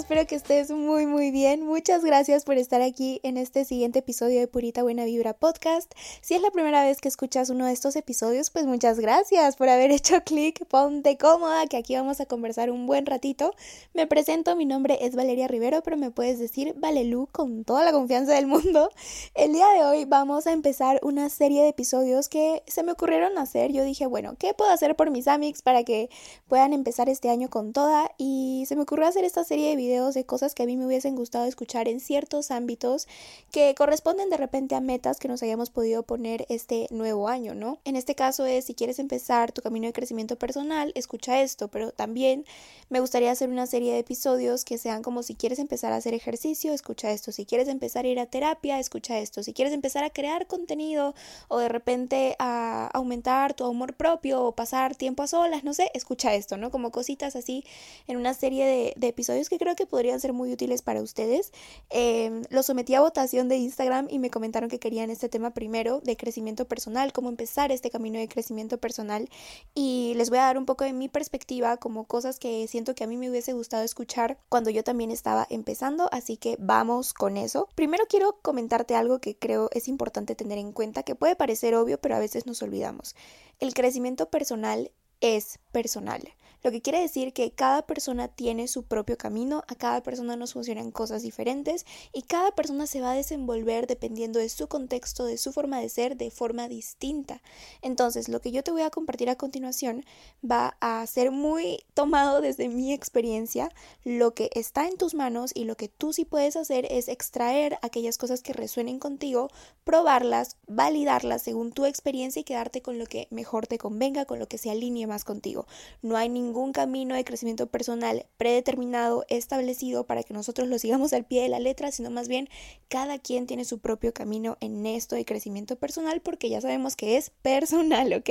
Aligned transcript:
Espero 0.00 0.26
que 0.26 0.34
estés 0.34 0.70
muy 0.70 1.04
muy 1.04 1.30
bien. 1.30 1.62
Muchas 1.62 2.02
gracias 2.02 2.44
por 2.44 2.56
estar 2.56 2.80
aquí 2.80 3.20
en 3.22 3.36
este 3.36 3.66
siguiente 3.66 3.98
episodio 3.98 4.40
de 4.40 4.48
Purita 4.48 4.82
Buena 4.82 5.04
Vibra 5.04 5.34
Podcast. 5.34 5.92
Si 6.22 6.32
es 6.32 6.40
la 6.40 6.50
primera 6.50 6.82
vez 6.82 7.02
que 7.02 7.08
escuchas 7.08 7.50
uno 7.50 7.66
de 7.66 7.72
estos 7.72 7.96
episodios, 7.96 8.48
pues 8.48 8.64
muchas 8.64 8.98
gracias 8.98 9.56
por 9.56 9.68
haber 9.68 9.90
hecho 9.92 10.24
clic. 10.24 10.64
Ponte 10.68 11.18
cómoda 11.18 11.66
que 11.66 11.76
aquí 11.76 11.96
vamos 11.96 12.18
a 12.18 12.24
conversar 12.24 12.70
un 12.70 12.86
buen 12.86 13.04
ratito. 13.04 13.54
Me 13.92 14.06
presento, 14.06 14.56
mi 14.56 14.64
nombre 14.64 14.96
es 15.02 15.14
Valeria 15.14 15.48
Rivero, 15.48 15.82
pero 15.82 15.98
me 15.98 16.10
puedes 16.10 16.38
decir 16.38 16.72
Valelu 16.78 17.28
con 17.30 17.64
toda 17.64 17.84
la 17.84 17.92
confianza 17.92 18.32
del 18.32 18.46
mundo. 18.46 18.88
El 19.34 19.52
día 19.52 19.68
de 19.68 19.84
hoy 19.84 20.06
vamos 20.06 20.46
a 20.46 20.52
empezar 20.52 20.98
una 21.02 21.28
serie 21.28 21.62
de 21.62 21.68
episodios 21.68 22.30
que 22.30 22.62
se 22.66 22.82
me 22.82 22.92
ocurrieron 22.92 23.36
hacer. 23.36 23.70
Yo 23.70 23.84
dije, 23.84 24.06
bueno, 24.06 24.34
¿qué 24.38 24.54
puedo 24.54 24.70
hacer 24.70 24.96
por 24.96 25.10
mis 25.10 25.28
amics 25.28 25.60
para 25.60 25.84
que 25.84 26.08
puedan 26.48 26.72
empezar 26.72 27.10
este 27.10 27.28
año 27.28 27.50
con 27.50 27.74
toda? 27.74 28.10
Y 28.16 28.64
se 28.66 28.76
me 28.76 28.82
ocurrió 28.82 29.06
hacer 29.06 29.24
esta 29.24 29.44
serie 29.44 29.68
de 29.68 29.76
videos 29.76 29.89
de 29.90 30.24
cosas 30.24 30.54
que 30.54 30.62
a 30.62 30.66
mí 30.66 30.76
me 30.76 30.86
hubiesen 30.86 31.16
gustado 31.16 31.46
escuchar 31.46 31.88
en 31.88 31.98
ciertos 31.98 32.52
ámbitos 32.52 33.08
que 33.50 33.74
corresponden 33.74 34.30
de 34.30 34.36
repente 34.36 34.76
a 34.76 34.80
metas 34.80 35.18
que 35.18 35.26
nos 35.26 35.42
hayamos 35.42 35.70
podido 35.70 36.04
poner 36.04 36.46
este 36.48 36.86
nuevo 36.90 37.28
año, 37.28 37.54
¿no? 37.54 37.78
En 37.84 37.96
este 37.96 38.14
caso 38.14 38.46
es 38.46 38.66
si 38.66 38.74
quieres 38.74 39.00
empezar 39.00 39.50
tu 39.50 39.62
camino 39.62 39.86
de 39.86 39.92
crecimiento 39.92 40.36
personal, 40.36 40.92
escucha 40.94 41.42
esto, 41.42 41.68
pero 41.68 41.90
también 41.90 42.44
me 42.88 43.00
gustaría 43.00 43.32
hacer 43.32 43.48
una 43.48 43.66
serie 43.66 43.92
de 43.92 43.98
episodios 43.98 44.64
que 44.64 44.78
sean 44.78 45.02
como 45.02 45.24
si 45.24 45.34
quieres 45.34 45.58
empezar 45.58 45.92
a 45.92 45.96
hacer 45.96 46.14
ejercicio, 46.14 46.72
escucha 46.72 47.10
esto, 47.10 47.32
si 47.32 47.44
quieres 47.44 47.66
empezar 47.66 48.04
a 48.04 48.08
ir 48.08 48.20
a 48.20 48.26
terapia, 48.26 48.78
escucha 48.78 49.18
esto, 49.18 49.42
si 49.42 49.52
quieres 49.52 49.74
empezar 49.74 50.04
a 50.04 50.10
crear 50.10 50.46
contenido 50.46 51.14
o 51.48 51.58
de 51.58 51.68
repente 51.68 52.36
a 52.38 52.86
aumentar 52.94 53.54
tu 53.54 53.64
amor 53.64 53.94
propio 53.94 54.44
o 54.44 54.52
pasar 54.52 54.94
tiempo 54.94 55.24
a 55.24 55.26
solas, 55.26 55.64
no 55.64 55.74
sé, 55.74 55.90
escucha 55.94 56.34
esto, 56.34 56.56
¿no? 56.56 56.70
Como 56.70 56.92
cositas 56.92 57.34
así 57.34 57.64
en 58.06 58.16
una 58.16 58.34
serie 58.34 58.66
de, 58.66 58.94
de 58.96 59.08
episodios 59.08 59.48
que 59.48 59.58
creo 59.58 59.74
que 59.80 59.86
podrían 59.86 60.20
ser 60.20 60.34
muy 60.34 60.52
útiles 60.52 60.82
para 60.82 61.00
ustedes. 61.00 61.52
Eh, 61.88 62.42
lo 62.50 62.62
sometí 62.62 62.94
a 62.94 63.00
votación 63.00 63.48
de 63.48 63.56
Instagram 63.56 64.08
y 64.10 64.18
me 64.18 64.28
comentaron 64.28 64.68
que 64.68 64.78
querían 64.78 65.08
este 65.08 65.30
tema 65.30 65.54
primero 65.54 66.00
de 66.00 66.18
crecimiento 66.18 66.66
personal, 66.66 67.14
cómo 67.14 67.30
empezar 67.30 67.72
este 67.72 67.88
camino 67.88 68.18
de 68.18 68.28
crecimiento 68.28 68.76
personal. 68.76 69.30
Y 69.74 70.12
les 70.16 70.28
voy 70.28 70.38
a 70.38 70.42
dar 70.42 70.58
un 70.58 70.66
poco 70.66 70.84
de 70.84 70.92
mi 70.92 71.08
perspectiva 71.08 71.78
como 71.78 72.04
cosas 72.04 72.38
que 72.38 72.68
siento 72.68 72.94
que 72.94 73.04
a 73.04 73.06
mí 73.06 73.16
me 73.16 73.30
hubiese 73.30 73.54
gustado 73.54 73.82
escuchar 73.82 74.38
cuando 74.50 74.68
yo 74.68 74.84
también 74.84 75.10
estaba 75.10 75.46
empezando. 75.48 76.10
Así 76.12 76.36
que 76.36 76.56
vamos 76.58 77.14
con 77.14 77.38
eso. 77.38 77.66
Primero 77.74 78.04
quiero 78.06 78.38
comentarte 78.42 78.94
algo 78.94 79.18
que 79.18 79.38
creo 79.38 79.70
es 79.72 79.88
importante 79.88 80.34
tener 80.34 80.58
en 80.58 80.72
cuenta, 80.72 81.04
que 81.04 81.14
puede 81.14 81.36
parecer 81.36 81.74
obvio, 81.74 81.98
pero 81.98 82.16
a 82.16 82.18
veces 82.18 82.44
nos 82.44 82.60
olvidamos. 82.60 83.16
El 83.60 83.72
crecimiento 83.72 84.28
personal 84.28 84.90
es 85.22 85.58
personal. 85.72 86.34
Lo 86.62 86.70
que 86.70 86.82
quiere 86.82 87.00
decir 87.00 87.32
que 87.32 87.52
cada 87.52 87.82
persona 87.82 88.28
tiene 88.28 88.68
su 88.68 88.82
propio 88.82 89.16
camino, 89.16 89.64
a 89.66 89.74
cada 89.74 90.02
persona 90.02 90.36
nos 90.36 90.52
funcionan 90.52 90.90
cosas 90.90 91.22
diferentes 91.22 91.86
y 92.12 92.22
cada 92.22 92.52
persona 92.52 92.86
se 92.86 93.00
va 93.00 93.12
a 93.12 93.14
desenvolver 93.14 93.86
dependiendo 93.86 94.38
de 94.38 94.48
su 94.50 94.68
contexto, 94.68 95.24
de 95.24 95.38
su 95.38 95.52
forma 95.52 95.80
de 95.80 95.88
ser, 95.88 96.18
de 96.18 96.30
forma 96.30 96.68
distinta. 96.68 97.40
Entonces, 97.80 98.28
lo 98.28 98.40
que 98.40 98.52
yo 98.52 98.62
te 98.62 98.72
voy 98.72 98.82
a 98.82 98.90
compartir 98.90 99.30
a 99.30 99.36
continuación 99.36 100.04
va 100.48 100.76
a 100.80 101.06
ser 101.06 101.30
muy 101.30 101.78
tomado 101.94 102.42
desde 102.42 102.68
mi 102.68 102.92
experiencia. 102.92 103.70
Lo 104.04 104.34
que 104.34 104.50
está 104.52 104.86
en 104.86 104.98
tus 104.98 105.14
manos 105.14 105.52
y 105.54 105.64
lo 105.64 105.76
que 105.76 105.88
tú 105.88 106.12
sí 106.12 106.26
puedes 106.26 106.56
hacer 106.56 106.86
es 106.90 107.08
extraer 107.08 107.78
aquellas 107.80 108.18
cosas 108.18 108.42
que 108.42 108.52
resuenen 108.52 108.98
contigo, 108.98 109.48
probarlas, 109.84 110.58
validarlas 110.66 111.42
según 111.42 111.72
tu 111.72 111.86
experiencia 111.86 112.40
y 112.40 112.44
quedarte 112.44 112.82
con 112.82 112.98
lo 112.98 113.06
que 113.06 113.28
mejor 113.30 113.66
te 113.66 113.78
convenga, 113.78 114.26
con 114.26 114.38
lo 114.38 114.46
que 114.46 114.58
se 114.58 114.70
alinee 114.70 115.06
más 115.06 115.24
contigo. 115.24 115.66
No 116.02 116.16
hay 116.16 116.28
ningún 116.28 116.49
ningún 116.50 116.72
camino 116.72 117.14
de 117.14 117.24
crecimiento 117.24 117.68
personal 117.68 118.26
predeterminado, 118.36 119.24
establecido 119.28 120.04
para 120.04 120.24
que 120.24 120.34
nosotros 120.34 120.66
lo 120.66 120.80
sigamos 120.80 121.12
al 121.12 121.24
pie 121.24 121.42
de 121.42 121.48
la 121.48 121.60
letra, 121.60 121.92
sino 121.92 122.10
más 122.10 122.26
bien 122.26 122.48
cada 122.88 123.20
quien 123.20 123.46
tiene 123.46 123.64
su 123.64 123.78
propio 123.78 124.12
camino 124.12 124.56
en 124.60 124.84
esto 124.84 125.14
de 125.14 125.24
crecimiento 125.24 125.76
personal 125.76 126.20
porque 126.20 126.50
ya 126.50 126.60
sabemos 126.60 126.96
que 126.96 127.16
es 127.16 127.30
personal, 127.42 128.12
¿ok? 128.14 128.30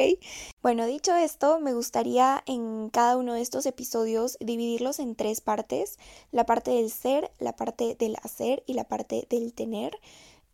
Bueno, 0.62 0.86
dicho 0.86 1.16
esto, 1.16 1.62
me 1.62 1.74
gustaría 1.74 2.44
en 2.46 2.90
cada 2.90 3.16
uno 3.16 3.36
de 3.36 3.42
estos 3.42 3.66
episodios 3.66 4.38
dividirlos 4.42 5.00
en 5.00 5.16
tres 5.16 5.40
partes, 5.40 5.98
la 6.34 6.46
parte 6.46 6.72
del 6.72 6.92
ser, 6.92 7.32
la 7.40 7.56
parte 7.56 7.96
del 7.98 8.18
hacer 8.22 8.64
y 8.68 8.74
la 8.74 8.84
parte 8.84 9.28
del 9.30 9.54
tener. 9.54 9.98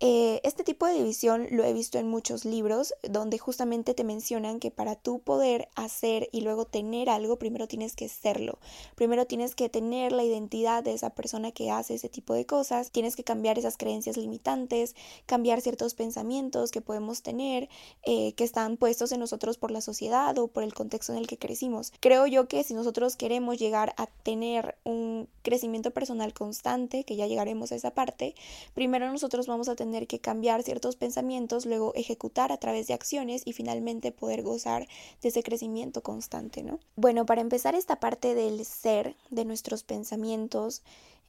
Eh, 0.01 0.41
este 0.43 0.65
tipo 0.65 0.85
de 0.85 0.93
división 0.93 1.47
lo 1.51 1.63
he 1.63 1.71
visto 1.71 1.97
en 1.97 2.09
muchos 2.09 2.43
libros 2.43 2.93
donde 3.01 3.37
justamente 3.37 3.93
te 3.93 4.03
mencionan 4.03 4.59
que 4.59 4.69
para 4.69 4.97
tú 4.97 5.19
poder 5.19 5.69
hacer 5.75 6.27
y 6.33 6.41
luego 6.41 6.65
tener 6.65 7.09
algo, 7.09 7.39
primero 7.39 7.69
tienes 7.69 7.95
que 7.95 8.09
serlo. 8.09 8.59
Primero 8.95 9.25
tienes 9.25 9.55
que 9.55 9.69
tener 9.69 10.11
la 10.11 10.25
identidad 10.25 10.83
de 10.83 10.93
esa 10.93 11.11
persona 11.11 11.53
que 11.53 11.71
hace 11.71 11.93
ese 11.93 12.09
tipo 12.09 12.33
de 12.33 12.45
cosas, 12.45 12.91
tienes 12.91 13.15
que 13.15 13.23
cambiar 13.23 13.57
esas 13.57 13.77
creencias 13.77 14.17
limitantes, 14.17 14.95
cambiar 15.27 15.61
ciertos 15.61 15.93
pensamientos 15.93 16.71
que 16.71 16.81
podemos 16.81 17.21
tener, 17.21 17.69
eh, 18.03 18.33
que 18.33 18.43
están 18.43 18.75
puestos 18.75 19.13
en 19.13 19.21
nosotros 19.21 19.57
por 19.57 19.71
la 19.71 19.79
sociedad 19.79 20.37
o 20.37 20.49
por 20.49 20.63
el 20.63 20.73
contexto 20.73 21.13
en 21.13 21.19
el 21.19 21.27
que 21.27 21.37
crecimos. 21.37 21.93
Creo 22.01 22.27
yo 22.27 22.49
que 22.49 22.65
si 22.65 22.73
nosotros 22.73 23.15
queremos 23.15 23.57
llegar 23.57 23.93
a 23.95 24.07
tener 24.07 24.75
un 24.83 25.29
crecimiento 25.41 25.91
personal 25.91 26.33
constante, 26.33 27.05
que 27.05 27.15
ya 27.15 27.27
llegaremos 27.27 27.71
a 27.71 27.75
esa 27.75 27.91
parte, 27.91 28.35
primero 28.73 29.09
nosotros 29.09 29.47
vamos 29.47 29.69
a 29.69 29.75
tener 29.75 29.84
tener 29.85 30.07
que 30.07 30.19
cambiar 30.19 30.63
ciertos 30.63 30.95
pensamientos, 30.95 31.67
luego 31.67 31.93
ejecutar 31.93 32.51
a 32.51 32.57
través 32.57 32.87
de 32.87 32.95
acciones 32.95 33.43
y 33.45 33.53
finalmente 33.53 34.11
poder 34.11 34.41
gozar 34.41 34.87
de 35.21 35.29
ese 35.29 35.43
crecimiento 35.43 36.01
constante, 36.01 36.63
¿no? 36.63 36.79
Bueno, 36.95 37.27
para 37.27 37.41
empezar 37.41 37.75
esta 37.75 37.99
parte 37.99 38.33
del 38.33 38.65
ser, 38.65 39.15
de 39.29 39.45
nuestros 39.45 39.83
pensamientos, 39.83 40.81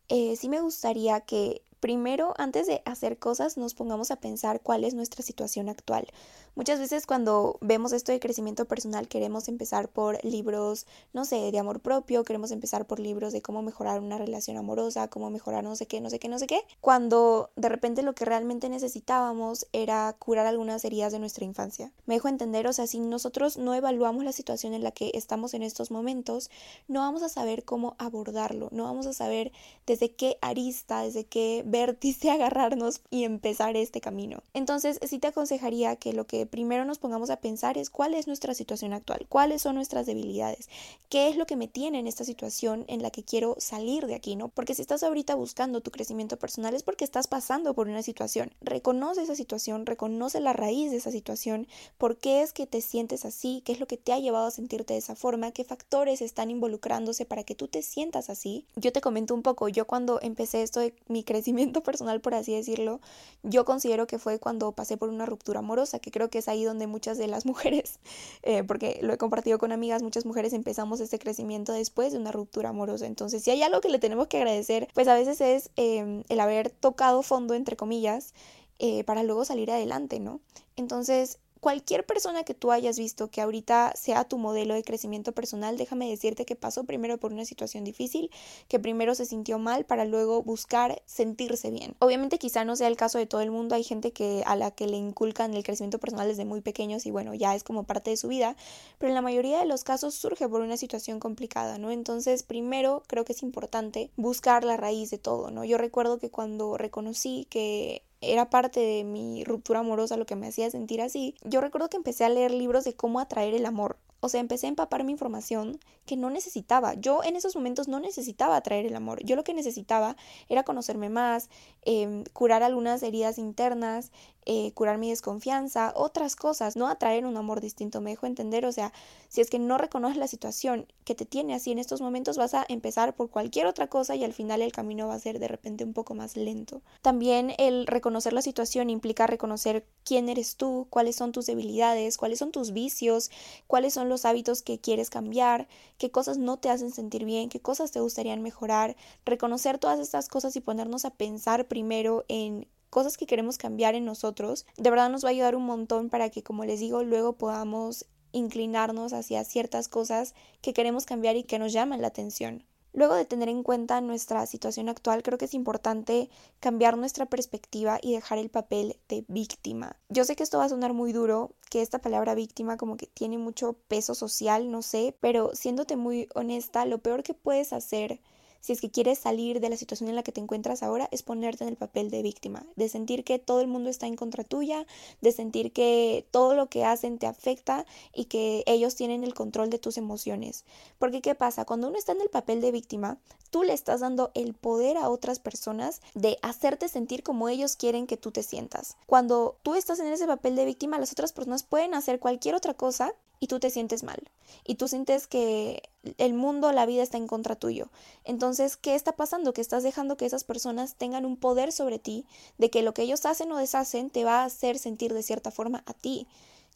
eh, 0.09 0.37
sí 0.37 0.49
me 0.49 0.61
gustaría 0.61 1.21
que 1.21 1.61
primero, 1.81 2.35
antes 2.39 2.67
de 2.67 2.83
hacer 2.85 3.19
cosas, 3.19 3.57
nos 3.57 3.75
pongamos 3.75 4.11
a 4.11 4.17
pensar 4.17 4.61
cuál 4.61 4.85
es 4.85 4.95
nuestra 4.95 5.23
situación 5.23 5.69
actual. 5.69 6.09
Muchas 6.57 6.81
veces 6.81 7.07
cuando 7.07 7.59
vemos 7.61 7.93
esto 7.93 8.13
de 8.13 8.19
crecimiento 8.19 8.65
personal 8.65 9.09
queremos 9.09 9.47
empezar 9.47 9.91
por 9.91 10.25
libros, 10.25 10.87
no 11.13 11.27
sé, 11.27 11.53
de 11.53 11.59
amor 11.59 11.81
propio, 11.81 12.25
queremos 12.25 12.51
empezar 12.51 12.87
por 12.87 12.99
libros 12.99 13.35
de 13.35 13.43
cómo 13.43 13.61
mejorar 13.61 14.01
una 14.01 14.17
relación 14.17 14.57
amorosa, 14.57 15.09
cómo 15.09 15.29
mejorar 15.29 15.65
no 15.65 15.77
sé 15.77 15.85
qué, 15.85 16.01
no 16.01 16.09
sé 16.09 16.19
qué, 16.19 16.31
no 16.31 16.39
sé 16.39 16.47
qué, 16.47 16.63
cuando 16.81 17.51
de 17.57 17.69
repente 17.69 18.03
lo 18.03 18.15
que 18.15 18.25
realmente 18.25 18.71
necesitábamos 18.71 19.67
era 19.75 20.17
curar 20.19 20.47
algunas 20.47 20.83
heridas 20.87 21.13
de 21.13 21.19
nuestra 21.19 21.45
infancia. 21.45 21.93
Me 22.07 22.15
dejo 22.15 22.29
entender, 22.29 22.67
o 22.67 22.73
sea, 22.73 22.87
si 22.87 23.01
nosotros 23.01 23.59
no 23.59 23.75
evaluamos 23.75 24.25
la 24.25 24.33
situación 24.33 24.73
en 24.73 24.83
la 24.83 24.93
que 24.93 25.11
estamos 25.13 25.53
en 25.53 25.63
estos 25.63 25.91
momentos, 25.91 26.51
no 26.89 27.01
vamos 27.01 27.23
a 27.23 27.29
saber 27.29 27.65
cómo 27.65 27.97
abordarlo, 27.99 28.69
no 28.73 28.85
vamos 28.85 29.07
a 29.07 29.13
saber 29.13 29.53
desde 29.87 30.13
qué 30.13 30.39
arista, 30.41 31.03
desde 31.03 31.25
qué 31.27 31.65
vértice 31.77 32.31
agarrarnos 32.31 33.01
y 33.11 33.25
empezar 33.25 33.77
este 33.77 34.01
camino. 34.01 34.43
Entonces, 34.55 34.99
sí 35.07 35.19
te 35.19 35.29
aconsejaría 35.29 35.97
que 35.97 36.13
lo 36.13 36.27
que 36.27 36.47
primero 36.47 36.85
nos 36.85 36.99
pongamos 36.99 37.29
a 37.31 37.37
pensar 37.37 37.77
es 37.77 37.91
cuál 37.91 38.15
es 38.15 38.27
nuestra 38.27 38.55
situación 38.55 38.93
actual, 38.95 39.27
cuáles 39.29 39.63
son 39.63 39.75
nuestras 39.75 40.07
debilidades, 40.07 40.69
qué 41.11 41.29
es 41.29 41.37
lo 41.37 41.47
que 41.47 41.57
me 41.57 41.69
tiene 41.69 41.99
en 41.99 42.07
esta 42.07 42.25
situación 42.25 42.85
en 42.89 43.03
la 43.03 43.11
que 43.11 43.25
quiero 43.25 43.57
salir 43.59 44.07
de 44.07 44.15
aquí, 44.15 44.37
¿no? 44.37 44.49
Porque 44.49 44.75
si 44.75 44.83
estás 44.83 45.03
ahorita 45.03 45.35
buscando 45.35 45.81
tu 45.81 45.91
crecimiento 45.91 46.39
personal 46.39 46.75
es 46.75 46.83
porque 46.83 47.05
estás 47.05 47.27
pasando 47.27 47.75
por 47.75 47.89
una 47.89 48.03
situación. 48.03 48.53
Reconoce 48.63 49.23
esa 49.23 49.35
situación, 49.35 49.85
reconoce 49.85 50.41
la 50.41 50.53
raíz 50.53 50.91
de 50.91 50.97
esa 50.97 51.11
situación, 51.11 51.67
por 51.99 52.17
qué 52.17 52.43
es 52.43 52.53
que 52.53 52.67
te 52.67 52.81
sientes 52.81 53.25
así, 53.25 53.63
qué 53.65 53.73
es 53.73 53.81
lo 53.81 53.87
que 53.87 53.99
te 53.99 54.13
ha 54.13 54.19
llevado 54.19 54.47
a 54.47 54.51
sentirte 54.51 54.95
de 54.95 55.01
esa 55.01 55.15
forma, 55.15 55.53
qué 55.53 55.65
factores 55.65 56.23
están 56.23 56.51
involucrándose 56.51 57.27
para 57.27 57.45
que 57.45 57.55
tú 57.55 57.69
te 57.69 57.83
sientas 57.83 58.31
así. 58.31 58.65
Yo 58.77 58.93
te 58.93 59.01
comento 59.01 59.35
un 59.35 59.43
poco, 59.43 59.69
yo 59.69 59.87
cuando 59.87 60.21
empecé 60.23 60.63
esto 60.63 60.81
de 60.81 60.95
mi 61.09 61.23
crecimiento 61.23 61.56
personal, 61.83 62.21
por 62.21 62.35
así 62.35 62.55
decirlo, 62.55 63.01
yo 63.43 63.65
considero 63.65 64.07
que 64.07 64.19
fue 64.19 64.39
cuando 64.39 64.73
pasé 64.73 64.97
por 64.97 65.09
una 65.09 65.27
ruptura 65.27 65.61
amorosa, 65.61 65.99
que 65.99 66.11
creo 66.11 66.31
que 66.31 66.39
es 66.39 66.49
ahí 66.49 66.65
donde 66.65 66.87
muchas 66.87 67.19
de 67.19 67.27
las 67.27 67.47
mujeres, 67.47 67.99
eh, 68.43 68.65
porque 68.65 68.99
lo 69.03 69.13
he 69.13 69.19
compartido 69.19 69.59
con 69.59 69.73
amigas, 69.73 70.03
muchas 70.03 70.27
mujeres 70.27 70.53
empezamos 70.53 71.01
este 71.01 71.19
crecimiento 71.19 71.73
después 71.73 72.13
de 72.13 72.19
una 72.19 72.33
ruptura 72.33 72.71
amorosa. 72.71 73.07
Entonces, 73.07 73.43
si 73.43 73.51
hay 73.51 73.63
algo 73.63 73.81
que 73.81 73.89
le 73.89 73.99
tenemos 73.99 74.29
que 74.29 74.39
agradecer, 74.39 74.89
pues 74.95 75.09
a 75.09 75.15
veces 75.15 75.41
es 75.41 75.71
em, 75.77 76.23
el 76.29 76.41
haber 76.41 76.71
tocado 76.71 77.23
fondo, 77.23 77.55
entre 77.55 77.77
comillas, 77.77 78.35
eh, 78.79 79.05
para 79.05 79.23
luego 79.23 79.45
salir 79.45 79.71
adelante, 79.71 80.21
¿no? 80.21 80.41
Entonces, 80.77 81.39
cualquier 81.67 82.07
persona 82.07 82.45
que 82.45 82.55
tú 82.55 82.71
hayas 82.71 82.97
visto 82.97 83.29
que 83.29 83.41
ahorita 83.41 83.93
sea 83.97 84.23
tu 84.23 84.39
modelo 84.39 84.75
de 84.75 84.85
crecimiento 84.85 85.33
personal, 85.33 85.77
déjame 85.77 86.09
decirte 86.09 86.45
que 86.45 86.55
pasó 86.55 86.85
primero 86.85 87.19
por 87.19 87.33
una 87.33 87.45
situación 87.45 87.83
difícil, 87.83 88.31
que 88.69 88.79
primero 88.79 89.17
se 89.17 89.27
sintió 89.27 89.59
mal 89.59 89.85
para 89.85 90.05
luego 90.05 90.45
buscar 90.45 91.03
sentirse 91.07 91.73
bien. 91.73 91.97
Obviamente 91.99 92.39
quizá 92.39 92.65
no 92.65 92.77
sea 92.77 92.87
el 92.87 92.97
caso 92.97 93.19
de 93.19 93.27
todo 93.27 93.41
el 93.41 93.51
mundo, 93.51 93.75
hay 93.75 93.83
gente 93.83 94.13
que 94.13 94.45
a 94.47 94.55
la 94.55 94.71
que 94.71 94.87
le 94.87 94.97
inculcan 94.97 95.55
el 95.55 95.65
crecimiento 95.65 95.99
personal 95.99 96.29
desde 96.29 96.45
muy 96.45 96.61
pequeños 96.61 97.05
y 97.05 97.11
bueno, 97.11 97.35
ya 97.35 97.57
es 97.57 97.65
como 97.65 97.83
parte 97.83 98.11
de 98.11 98.17
su 98.17 98.29
vida, 98.29 98.55
pero 98.99 99.09
en 99.09 99.17
la 99.17 99.23
mayoría 99.23 99.59
de 99.59 99.67
los 99.67 99.83
casos 99.83 100.15
surge 100.15 100.49
por 100.49 100.61
una 100.61 100.77
situación 100.77 101.19
complicada, 101.19 101.79
¿no? 101.79 101.91
Entonces, 101.91 102.45
primero 102.45 103.03
creo 103.09 103.25
que 103.25 103.33
es 103.33 103.43
importante 103.43 104.13
buscar 104.15 104.63
la 104.63 104.77
raíz 104.77 105.11
de 105.11 105.19
todo, 105.19 105.51
¿no? 105.51 105.65
Yo 105.65 105.79
recuerdo 105.79 106.21
que 106.21 106.31
cuando 106.31 106.79
reconocí 106.79 107.49
que 107.51 108.05
era 108.33 108.51
parte 108.51 108.81
de 108.81 109.05
mi 109.05 109.45
ruptura 109.45 109.81
amorosa 109.81 110.17
lo 110.17 110.27
que 110.27 110.37
me 110.37 110.49
hacía 110.49 110.71
sentir 110.71 111.01
así, 111.01 111.35
yo 111.43 111.61
recuerdo 111.61 111.89
que 111.89 111.97
empecé 111.97 112.25
a 112.25 112.29
leer 112.29 112.53
libros 112.53 112.85
de 112.85 112.95
cómo 112.95 113.21
atraer 113.21 113.55
el 113.55 113.67
amor. 113.67 113.97
O 114.21 114.29
sea, 114.29 114.41
empecé 114.41 114.67
a 114.67 114.71
empapar 114.71 115.05
mi 115.05 115.13
información 115.13 115.79
que 116.07 116.17
no 116.17 116.31
necesitaba. 116.31 116.95
Yo 116.95 117.23
en 117.25 117.37
esos 117.37 117.57
momentos 117.57 117.89
no 117.89 118.01
necesitaba 118.01 118.57
atraer 118.57 118.87
el 118.87 118.97
amor. 118.97 119.23
Yo 119.25 119.37
lo 119.37 119.45
que 119.45 119.55
necesitaba 119.55 120.17
era 120.49 120.63
conocerme 120.63 121.09
más, 121.09 121.51
em, 121.83 122.25
curar 122.33 122.63
algunas 122.63 123.03
heridas 123.03 123.39
internas, 123.39 124.13
eh, 124.49 124.71
curar 124.75 124.99
mi 124.99 125.11
desconfianza, 125.11 125.93
otras 125.97 126.37
cosas, 126.37 126.77
no 126.77 126.87
atraer 126.87 127.27
un 127.27 127.37
amor 127.37 127.61
distinto. 127.61 128.01
Me 128.01 128.11
dejo 128.11 128.27
entender, 128.27 128.65
o 128.65 128.71
sea, 128.71 128.93
si 129.29 129.41
es 129.41 129.51
que 129.51 129.59
no 129.59 129.77
reconoces 129.77 130.17
la 130.17 130.29
situación 130.29 130.87
que 131.05 131.17
te 131.17 131.25
tiene 131.27 131.55
así 131.55 131.73
en 131.73 131.81
estos 131.81 132.01
momentos, 132.01 132.37
vas 132.37 132.55
a 132.55 132.65
empezar 132.69 133.17
por 133.17 133.29
cualquier 133.29 133.67
otra 133.67 133.89
cosa 133.89 134.15
y 134.15 134.23
al 134.23 134.33
final 134.33 134.63
el 134.63 134.71
camino 134.71 135.09
va 135.09 135.15
a 135.15 135.19
ser 135.19 135.41
de 135.41 135.49
repente 135.49 135.83
un 135.83 135.93
poco 135.93 136.15
más 136.15 136.37
lento. 136.37 136.81
También 137.03 137.55
el 137.59 137.89
reconocer 137.89 138.33
la 138.33 138.43
situación 138.43 138.89
implica 138.89 139.27
reconocer 139.27 139.85
quién 140.05 140.29
eres 140.29 140.55
tú, 140.55 140.87
cuáles 140.91 141.17
son 141.17 141.33
tus 141.33 141.47
debilidades, 141.47 142.17
cuáles 142.17 142.39
son 142.39 142.53
tus 142.53 142.73
vicios, 142.73 143.33
cuáles 143.67 143.95
son 143.95 144.06
los 144.09 144.25
hábitos 144.25 144.63
que 144.63 144.81
quieres 144.81 145.11
cambiar, 145.11 145.69
qué 145.99 146.11
cosas 146.11 146.39
no 146.39 146.59
te 146.59 146.71
hacen 146.71 146.91
sentir 146.91 147.25
bien, 147.25 147.49
qué 147.49 147.61
cosas 147.61 147.91
te 147.91 148.01
gustarían 148.01 148.43
mejorar, 148.43 148.97
reconocer 149.25 149.79
todas 149.79 150.01
estas 150.01 150.29
cosas 150.29 150.57
y 150.57 150.61
ponernos 150.61 151.05
a 151.05 151.11
pensar 151.11 151.69
primero 151.69 152.25
en 152.29 152.67
cosas 152.91 153.17
que 153.17 153.27
queremos 153.27 153.59
cambiar 153.59 153.95
en 153.95 154.05
nosotros, 154.05 154.67
de 154.77 154.91
verdad 154.91 155.11
nos 155.11 155.25
va 155.25 155.29
a 155.29 155.33
ayudar 155.33 155.57
un 155.57 155.67
montón 155.67 156.09
para 156.09 156.31
que, 156.31 156.43
como 156.43 156.65
les 156.65 156.81
digo, 156.81 157.03
luego 157.03 157.35
podamos 157.35 158.07
inclinarnos 158.33 159.13
hacia 159.13 159.45
ciertas 159.45 159.89
cosas 159.89 160.35
que 160.61 160.73
queremos 160.73 161.07
cambiar 161.07 161.37
y 161.37 161.45
que 161.45 161.59
nos 161.59 161.73
llaman 161.73 162.01
la 162.01 162.09
atención. 162.09 162.65
Luego 162.97 163.15
de 163.15 163.27
tener 163.27 163.51
en 163.51 163.63
cuenta 163.63 164.01
nuestra 164.01 164.47
situación 164.47 164.89
actual, 164.89 165.23
creo 165.23 165.37
que 165.37 165.45
es 165.45 165.53
importante 165.53 166.31
cambiar 166.61 166.97
nuestra 166.97 167.27
perspectiva 167.27 167.99
y 168.01 168.15
dejar 168.15 168.39
el 168.39 168.49
papel 168.49 168.97
de 169.07 169.27
víctima. 169.29 169.99
Yo 170.09 170.25
sé 170.25 170.35
que 170.35 170.43
esto 170.43 170.57
va 170.57 170.65
a 170.65 170.71
sonar 170.71 170.95
muy 170.95 171.13
duro, 171.13 171.55
que 171.69 171.83
esta 171.83 171.99
palabra 171.99 172.35
víctima 172.35 172.79
como 172.79 172.97
que 172.97 173.07
tiene 173.07 173.37
mucho 173.37 173.75
peso 173.87 174.15
social, 174.15 174.71
no 174.71 174.81
sé, 174.81 175.15
pero 175.21 175.55
siéndote 175.55 175.97
muy 175.97 176.31
honesta, 176.35 176.87
lo 176.87 176.97
peor 176.97 177.23
que 177.23 177.35
puedes 177.35 177.75
hacer 177.75 178.23
si 178.61 178.73
es 178.73 178.81
que 178.81 178.91
quieres 178.91 179.19
salir 179.19 179.61
de 179.61 179.69
la 179.69 179.77
situación 179.77 180.09
en 180.09 180.17
la 180.17 180.23
que 180.23 180.33
te 180.33 180.41
encuentras 180.41 180.83
ahora, 180.83 181.09
es 181.11 181.23
ponerte 181.23 181.65
en 181.65 181.71
el 181.71 181.77
papel 181.77 182.11
de 182.11 182.23
víctima, 182.23 182.65
de 182.77 182.89
sentir 182.89 183.25
que 183.25 183.39
todo 183.39 183.61
el 183.61 183.67
mundo 183.67 183.91
está 183.91 184.07
en 184.07 184.17
contra 184.17 184.45
tuya, 184.45 184.87
de 185.21 185.33
sentir 185.33 185.73
que 185.73 186.27
todo 186.31 186.55
lo 186.55 186.69
que 186.69 186.85
hacen 186.85 187.19
te 187.19 187.27
afecta 187.27 187.87
y 188.15 188.27
que 188.27 188.63
ellos 188.67 188.95
tienen 188.95 189.25
el 189.25 189.35
control 189.35 189.71
de 189.71 189.79
tus 189.79 189.99
emociones. 189.99 190.65
Porque 190.99 191.21
¿qué 191.21 191.35
pasa? 191.35 191.65
Cuando 191.65 191.89
uno 191.89 191.99
está 191.99 192.13
en 192.13 192.21
el 192.21 192.31
papel 192.31 192.61
de 192.61 192.73
víctima, 192.73 193.19
tú 193.51 193.63
le 193.63 193.73
estás 193.73 194.01
dando 194.01 194.31
el 194.35 194.55
poder 194.55 194.97
a 194.97 195.09
otras 195.09 195.39
personas 195.39 196.01
de 196.15 196.39
hacerte 196.43 196.89
sentir 196.89 197.23
como 197.23 197.49
ellos 197.49 197.77
quieren 197.77 198.07
que 198.07 198.17
tú 198.17 198.31
te 198.33 198.43
sientas. 198.43 198.97
Cuando 199.07 199.57
tú 199.63 199.75
estás 199.75 200.01
en 200.01 200.09
ese 200.09 200.27
papel 200.27 200.57
de 200.57 200.65
víctima, 200.65 200.99
las 200.99 201.13
otras 201.13 201.33
personas 201.33 201.63
pueden 201.63 201.95
hacer 201.95 202.19
cualquier 202.19 202.55
otra 202.55 202.75
cosa 202.75 203.15
y 203.41 203.49
tú 203.49 203.61
te 203.61 203.71
sientes 203.71 204.03
mal. 204.03 204.31
Y 204.65 204.77
tú 204.77 204.89
sientes 204.89 205.27
que 205.27 205.83
el 206.19 206.35
mundo, 206.35 206.73
la 206.73 206.87
vida 206.87 207.03
está 207.03 207.19
en 207.19 207.27
contra 207.27 207.57
tuyo. 207.57 207.89
Entonces, 208.25 208.77
¿qué 208.77 208.95
está 208.95 209.13
pasando? 209.13 209.53
Que 209.53 209.61
estás 209.61 209.83
dejando 209.83 210.17
que 210.17 210.27
esas 210.27 210.45
personas 210.45 210.95
tengan 210.95 211.25
un 211.25 211.37
poder 211.37 211.73
sobre 211.73 211.99
ti, 211.99 212.27
de 212.59 212.71
que 212.71 212.83
lo 212.83 212.95
que 212.95 213.03
ellos 213.03 213.27
hacen 213.27 213.53
o 213.53 213.59
deshacen 213.59 214.11
te 214.11 214.25
va 214.25 214.43
a 214.43 214.45
hacer 214.45 214.79
sentir 214.79 215.13
de 215.15 215.23
cierta 215.23 215.51
forma 215.51 215.83
a 215.87 215.93
ti. 215.93 216.27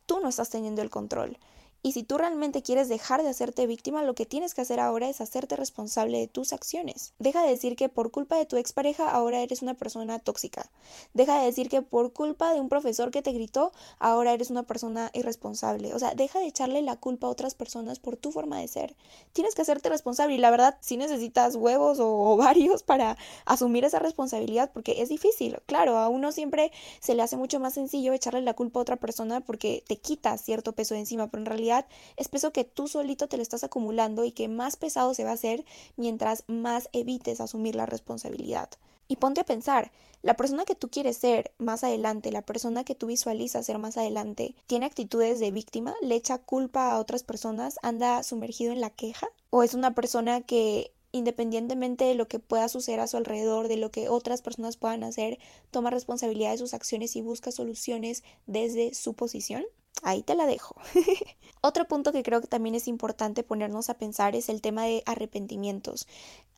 Tú 0.07 0.21
no 0.21 0.29
estás 0.29 0.51
teniendo 0.51 0.83
el 0.83 0.91
control. 0.91 1.39
Y 1.82 1.93
si 1.93 2.03
tú 2.03 2.19
realmente 2.19 2.62
quieres 2.62 2.91
dejar 2.91 3.23
de 3.23 3.31
hacerte 3.31 3.67
víctima, 3.67 4.03
lo 4.03 4.15
que 4.15 4.27
tienes 4.27 4.53
que 4.53 4.61
hacer 4.61 4.81
ahora 4.81 5.09
es 5.09 5.23
hacerte 5.23 5.56
responsable 5.56 6.19
de 6.19 6.29
tus 6.29 6.53
acciones. 6.53 7.15
Deja 7.19 7.43
de 7.43 7.49
decir 7.49 7.75
que 7.75 7.88
por 7.88 8.11
culpa 8.11 8.37
de 8.37 8.44
tu 8.44 8.59
expareja 8.59 9.11
ahora 9.11 9.41
eres 9.41 9.62
una 9.62 9.73
persona 9.73 10.19
tóxica. 10.19 10.71
Deja 11.15 11.38
de 11.38 11.47
decir 11.47 11.71
que 11.71 11.81
por 11.81 12.12
culpa 12.12 12.53
de 12.53 12.61
un 12.61 12.69
profesor 12.69 13.11
que 13.11 13.23
te 13.23 13.32
gritó 13.32 13.73
ahora 13.99 14.35
eres 14.35 14.50
una 14.50 14.65
persona 14.65 15.11
irresponsable. 15.15 15.94
O 15.94 15.99
sea, 15.99 16.15
deja 16.15 16.38
de 16.38 16.49
echarle 16.49 16.82
la 16.82 16.97
culpa 16.97 17.29
a 17.29 17.31
otras 17.31 17.55
personas 17.55 17.99
por 17.99 18.19
tu 18.19 18.31
forma 18.31 18.59
de 18.59 18.69
ser. 18.69 18.94
Tienes 19.33 19.55
que 19.55 19.62
hacerte 19.62 19.88
responsable 19.88 20.35
y 20.35 20.38
la 20.38 20.50
verdad 20.50 20.76
si 20.81 20.99
necesitas 20.99 21.56
huevos 21.56 21.99
o 21.99 22.11
ovarios 22.11 22.83
para 22.91 23.17
asumir 23.47 23.87
esa 23.87 24.00
responsabilidad 24.00 24.71
porque 24.75 25.00
es 25.00 25.09
difícil. 25.09 25.59
Claro, 25.65 25.97
a 25.97 26.11
uno 26.11 26.31
siempre 26.31 26.73
se 27.00 27.15
le 27.15 27.23
hace 27.23 27.38
mucho 27.38 27.59
más 27.59 27.73
sencillo 27.73 28.12
echarle 28.12 28.43
la 28.43 28.53
culpa 28.53 28.81
a 28.81 28.83
otra 28.83 28.97
persona 28.97 29.41
porque 29.41 29.83
te 29.87 29.97
quita 29.97 30.37
cierto 30.37 30.73
peso 30.73 30.93
de 30.93 31.00
encima, 31.00 31.31
pero 31.31 31.41
en 31.43 31.47
realidad 31.47 31.70
es 32.17 32.29
peso 32.29 32.53
que 32.53 32.65
tú 32.65 32.89
solito 32.89 33.29
te 33.29 33.37
lo 33.37 33.43
estás 33.43 33.65
acumulando 33.65 34.25
y 34.25 34.33
que 34.33 34.49
más 34.49 34.77
pesado 34.77 35.15
se 35.15 35.25
va 35.25 35.31
a 35.31 35.35
hacer 35.35 35.65
mientras 35.97 36.45
más 36.47 36.89
evites 36.93 37.41
asumir 37.41 37.75
la 37.75 37.87
responsabilidad. 37.87 38.71
Y 39.09 39.17
ponte 39.17 39.41
a 39.41 39.45
pensar, 39.45 39.91
la 40.23 40.37
persona 40.37 40.65
que 40.65 40.77
tú 40.77 40.89
quieres 40.89 41.17
ser 41.17 41.53
más 41.59 41.83
adelante, 41.83 42.31
la 42.31 42.43
persona 42.43 42.85
que 42.85 42.95
tú 42.95 43.07
visualizas 43.07 43.67
ser 43.67 43.79
más 43.79 43.97
adelante, 43.97 44.55
¿tiene 44.67 44.87
actitudes 44.87 45.41
de 45.41 45.51
víctima? 45.51 45.95
¿Le 46.01 46.15
echa 46.15 46.39
culpa 46.39 46.93
a 46.93 47.01
otras 47.01 47.25
personas? 47.25 47.79
¿Anda 47.83 48.23
sumergido 48.23 48.73
en 48.73 48.81
la 48.81 48.91
queja? 48.91 49.29
¿O 49.51 49.65
es 49.65 49.75
una 49.75 49.95
persona 49.95 50.43
que 50.43 50.93
independientemente 51.13 52.05
de 52.05 52.15
lo 52.15 52.29
que 52.29 52.39
pueda 52.39 52.69
suceder 52.69 53.01
a 53.01 53.07
su 53.07 53.17
alrededor, 53.17 53.67
de 53.67 53.77
lo 53.77 53.91
que 53.91 54.09
otras 54.09 54.43
personas 54.43 54.77
puedan 54.77 55.03
hacer, 55.03 55.39
toma 55.71 55.91
responsabilidad 55.91 56.53
de 56.53 56.59
sus 56.59 56.75
acciones 56.75 57.17
y 57.17 57.21
busca 57.21 57.51
soluciones 57.51 58.23
desde 58.47 58.95
su 58.95 59.15
posición? 59.15 59.65
Ahí 60.03 60.23
te 60.23 60.35
la 60.35 60.47
dejo. 60.47 60.77
Otro 61.63 61.87
punto 61.87 62.13
que 62.13 62.23
creo 62.23 62.41
que 62.41 62.47
también 62.47 62.75
es 62.75 62.89
importante 62.89 63.43
ponernos 63.43 63.91
a 63.91 63.99
pensar 63.99 64.35
es 64.35 64.49
el 64.49 64.63
tema 64.63 64.85
de 64.85 65.03
arrepentimientos. 65.07 66.07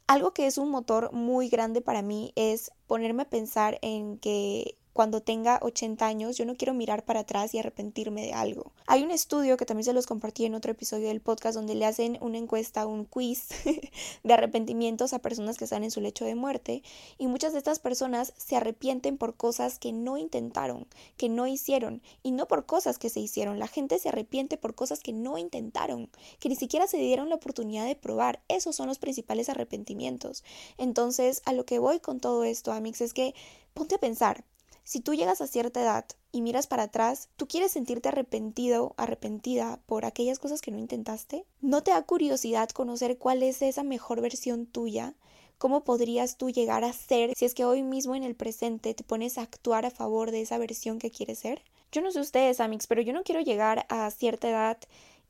Algo 0.06 0.32
que 0.32 0.46
es 0.46 0.58
un 0.58 0.70
motor 0.70 1.12
muy 1.12 1.49
grande 1.49 1.81
para 1.81 2.02
mí 2.02 2.32
es 2.37 2.70
ponerme 2.87 3.23
a 3.23 3.31
pensar 3.31 3.79
en 3.82 4.19
que 4.19 4.76
cuando 4.92 5.22
tenga 5.22 5.58
80 5.62 6.06
años, 6.06 6.36
yo 6.36 6.44
no 6.44 6.56
quiero 6.56 6.74
mirar 6.74 7.04
para 7.04 7.20
atrás 7.20 7.54
y 7.54 7.58
arrepentirme 7.58 8.22
de 8.22 8.32
algo. 8.32 8.72
Hay 8.86 9.02
un 9.02 9.10
estudio 9.10 9.56
que 9.56 9.64
también 9.64 9.84
se 9.84 9.92
los 9.92 10.06
compartí 10.06 10.44
en 10.44 10.54
otro 10.54 10.72
episodio 10.72 11.08
del 11.08 11.20
podcast 11.20 11.54
donde 11.54 11.74
le 11.74 11.86
hacen 11.86 12.18
una 12.20 12.38
encuesta, 12.38 12.86
un 12.86 13.04
quiz 13.04 13.48
de 14.22 14.34
arrepentimientos 14.34 15.12
a 15.12 15.20
personas 15.20 15.56
que 15.56 15.64
están 15.64 15.84
en 15.84 15.90
su 15.90 16.00
lecho 16.00 16.24
de 16.24 16.34
muerte 16.34 16.82
y 17.18 17.26
muchas 17.26 17.52
de 17.52 17.58
estas 17.58 17.78
personas 17.78 18.34
se 18.36 18.56
arrepienten 18.56 19.16
por 19.16 19.34
cosas 19.34 19.78
que 19.78 19.92
no 19.92 20.18
intentaron, 20.18 20.86
que 21.16 21.28
no 21.28 21.46
hicieron 21.46 22.02
y 22.22 22.32
no 22.32 22.46
por 22.46 22.66
cosas 22.66 22.98
que 22.98 23.08
se 23.08 23.20
hicieron. 23.20 23.58
La 23.58 23.68
gente 23.68 23.98
se 23.98 24.08
arrepiente 24.08 24.56
por 24.56 24.74
cosas 24.74 25.00
que 25.00 25.12
no 25.12 25.38
intentaron, 25.38 26.10
que 26.38 26.48
ni 26.48 26.56
siquiera 26.56 26.86
se 26.86 26.98
dieron 26.98 27.28
la 27.28 27.36
oportunidad 27.36 27.86
de 27.86 27.96
probar. 27.96 28.40
Esos 28.48 28.76
son 28.76 28.88
los 28.88 28.98
principales 28.98 29.48
arrepentimientos. 29.48 30.44
Entonces, 30.78 31.42
a 31.44 31.52
lo 31.52 31.64
que 31.64 31.78
voy 31.78 32.00
con 32.00 32.20
todo 32.20 32.44
esto, 32.44 32.72
Amix, 32.72 33.00
es 33.00 33.14
que 33.14 33.34
ponte 33.74 33.94
a 33.94 33.98
pensar, 33.98 34.44
si 34.84 35.00
tú 35.00 35.14
llegas 35.14 35.40
a 35.40 35.46
cierta 35.46 35.81
edad 35.81 36.05
y 36.32 36.43
miras 36.43 36.67
para 36.67 36.84
atrás, 36.84 37.29
¿tú 37.37 37.46
quieres 37.46 37.73
sentirte 37.73 38.08
arrepentido, 38.08 38.94
arrepentida 38.96 39.81
por 39.87 40.05
aquellas 40.05 40.38
cosas 40.38 40.61
que 40.61 40.70
no 40.70 40.79
intentaste? 40.79 41.44
¿No 41.61 41.82
te 41.82 41.93
da 41.93 42.02
curiosidad 42.02 42.71
conocer 42.71 43.18
cuál 43.18 43.42
es 43.42 43.62
esa 43.62 43.83
mejor 43.85 44.21
versión 44.21 44.66
tuya? 44.66 45.14
¿Cómo 45.59 45.85
podrías 45.85 46.37
tú 46.38 46.50
llegar 46.50 46.83
a 46.83 46.92
ser 46.92 47.33
si 47.37 47.45
es 47.45 47.54
que 47.54 47.64
hoy 47.64 47.83
mismo 47.83 48.16
en 48.16 48.25
el 48.25 48.35
presente 48.35 48.95
te 48.95 49.04
pones 49.04 49.38
a 49.38 49.42
actuar 49.42 49.87
a 49.87 49.90
favor 49.90 50.33
de 50.33 50.40
esa 50.40 50.59
versión 50.59 50.99
que 50.99 51.12
quieres 51.12 51.38
ser? 51.38 51.62
Yo 51.92 52.00
no 52.00 52.11
sé 52.11 52.21
ustedes, 52.21 52.59
Amix, 52.59 52.87
pero 52.87 53.02
yo 53.02 53.12
no 53.12 53.23
quiero 53.23 53.40
llegar 53.40 53.87
a 53.88 54.11
cierta 54.11 54.49
edad 54.49 54.78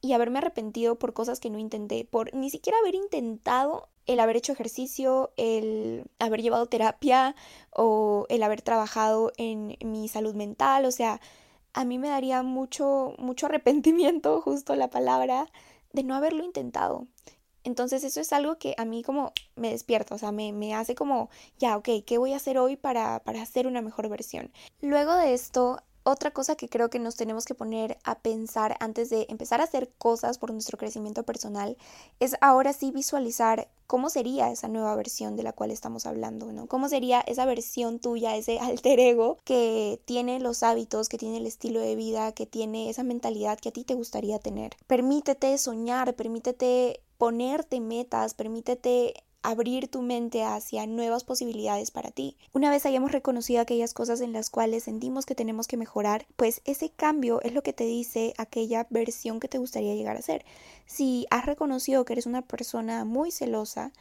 y 0.01 0.15
haberme 0.15 0.39
arrepentido 0.39 0.99
por 0.99 1.13
cosas 1.13 1.39
que 1.39 1.51
no 1.51 1.59
intenté, 1.59 2.05
por 2.05 2.35
ni 2.35 2.51
siquiera 2.51 2.79
haber 2.79 2.95
intentado 2.95 3.89
el 4.07 4.21
haber 4.21 4.37
hecho 4.37 4.53
ejercicio, 4.53 5.33
el 5.37 6.05
haber 6.19 6.43
llevado 6.43 6.67
terapia 6.67 7.35
o 7.71 8.27
el 8.29 8.43
haber 8.43 8.63
trabajado 8.63 9.33
en 9.37 9.77
mi 9.85 10.09
salud 10.09 10.35
mental, 10.35 10.85
o 10.85 10.91
sea, 10.91 11.21
a 11.73 11.85
mí 11.85 11.99
me 11.99 12.09
daría 12.09 12.43
mucho, 12.43 13.15
mucho 13.19 13.47
arrepentimiento, 13.47 14.41
justo 14.41 14.75
la 14.77 14.91
palabra, 14.91 15.51
de 15.93 16.03
no 16.03 16.15
haberlo 16.15 16.45
intentado. 16.45 17.07
Entonces 17.65 18.03
eso 18.03 18.21
es 18.21 18.33
algo 18.33 18.59
que 18.59 18.75
a 18.77 18.85
mí 18.85 19.05
como 19.05 19.33
me 19.55 19.71
despierta, 19.71 20.17
o 20.17 20.19
sea, 20.19 20.33
me, 20.33 20.53
me 20.53 20.75
hace 20.75 20.97
como, 20.97 21.31
ya, 21.59 21.77
ok, 21.77 21.89
¿qué 22.05 22.19
voy 22.19 22.33
a 22.33 22.37
hacer 22.37 22.59
hoy 22.59 22.77
para, 22.77 23.21
para 23.21 23.41
hacer 23.41 23.69
una 23.69 23.83
mejor 23.83 24.09
versión? 24.09 24.51
Luego 24.81 25.15
de 25.15 25.33
esto, 25.33 25.81
otra 26.05 26.31
cosa 26.33 26.57
que 26.57 26.69
creo 26.69 26.91
que 26.91 26.99
nos 26.99 27.17
tenemos 27.17 27.45
que 27.45 27.55
poner 27.55 27.99
a 28.05 28.19
pensar 28.19 28.77
antes 28.81 29.11
de 29.11 29.27
empezar 29.29 29.61
a 29.61 29.65
hacer 29.65 29.91
cosas 29.99 30.39
por 30.39 30.53
nuestro 30.53 30.79
crecimiento 30.79 31.23
personal 31.23 31.77
es 32.21 32.37
ahora 32.41 32.73
sí 32.73 32.91
visualizar 32.91 33.69
cómo 33.87 34.09
sería 34.09 34.51
esa 34.51 34.69
nueva 34.69 34.97
versión 34.97 35.37
de 35.37 35.43
la 35.43 35.53
cual 35.53 35.71
estamos 35.71 36.07
hablando, 36.07 36.51
¿no? 36.51 36.67
¿Cómo 36.67 36.89
sería 36.89 37.21
esa 37.21 37.45
versión 37.45 37.99
tuya, 37.99 38.37
ese 38.37 38.59
alter 38.61 38.99
ego 39.01 39.39
que 39.45 40.01
tiene 40.05 40.41
los 40.41 40.63
hábitos, 40.63 41.09
que 41.09 41.19
tiene 41.19 41.37
el 41.37 41.47
estilo 41.47 41.81
de 41.81 41.95
vida, 41.95 42.33
que 42.33 42.47
tiene 42.47 42.89
esa 42.89 43.03
mentalidad 43.03 43.59
que 43.59 43.69
a 43.69 43.73
ti 43.73 43.85
te 43.85 43.95
gustaría 43.95 44.39
tener? 44.39 44.73
Permítete 44.87 45.57
soñar, 45.59 46.15
permítete 46.15 47.01
ponerte 47.19 47.81
metas, 47.81 48.35
permítete 48.35 49.15
abrir 49.43 49.89
tu 49.89 50.03
mente 50.03 50.45
hacia 50.45 50.87
nuevas 50.87 51.25
posibilidades 51.25 51.91
para 51.91 52.11
ti. 52.11 52.37
Una 52.53 52.71
vez 52.71 52.87
hayamos 52.87 53.13
reconocido 53.13 53.61
aquellas 53.61 53.95
cosas 53.95 54.21
en 54.21 54.33
las 54.33 54.51
cuales 54.51 54.85
sentimos 54.85 55.27
que 55.27 55.35
tenemos 55.35 55.67
que 55.67 55.77
mejorar, 55.77 56.27
pues 56.37 56.61
ese 56.65 56.91
cambio 56.91 57.41
es 57.43 57.53
lo 57.53 57.63
que 57.63 57.73
te 57.73 57.85
dice 57.85 58.35
aquella 58.39 58.87
versión 58.91 59.41
que 59.41 59.49
te 59.49 59.59
gustaría 59.59 59.95
llegar 59.95 60.17
a 60.17 60.23
ser. 60.23 60.45
Si 60.87 61.27
has 61.31 61.47
reconocido 61.47 62.05
que 62.05 62.15
eres 62.15 62.27
una 62.27 62.43
persona 62.43 63.05
muy 63.05 63.31
celosa, 63.31 63.93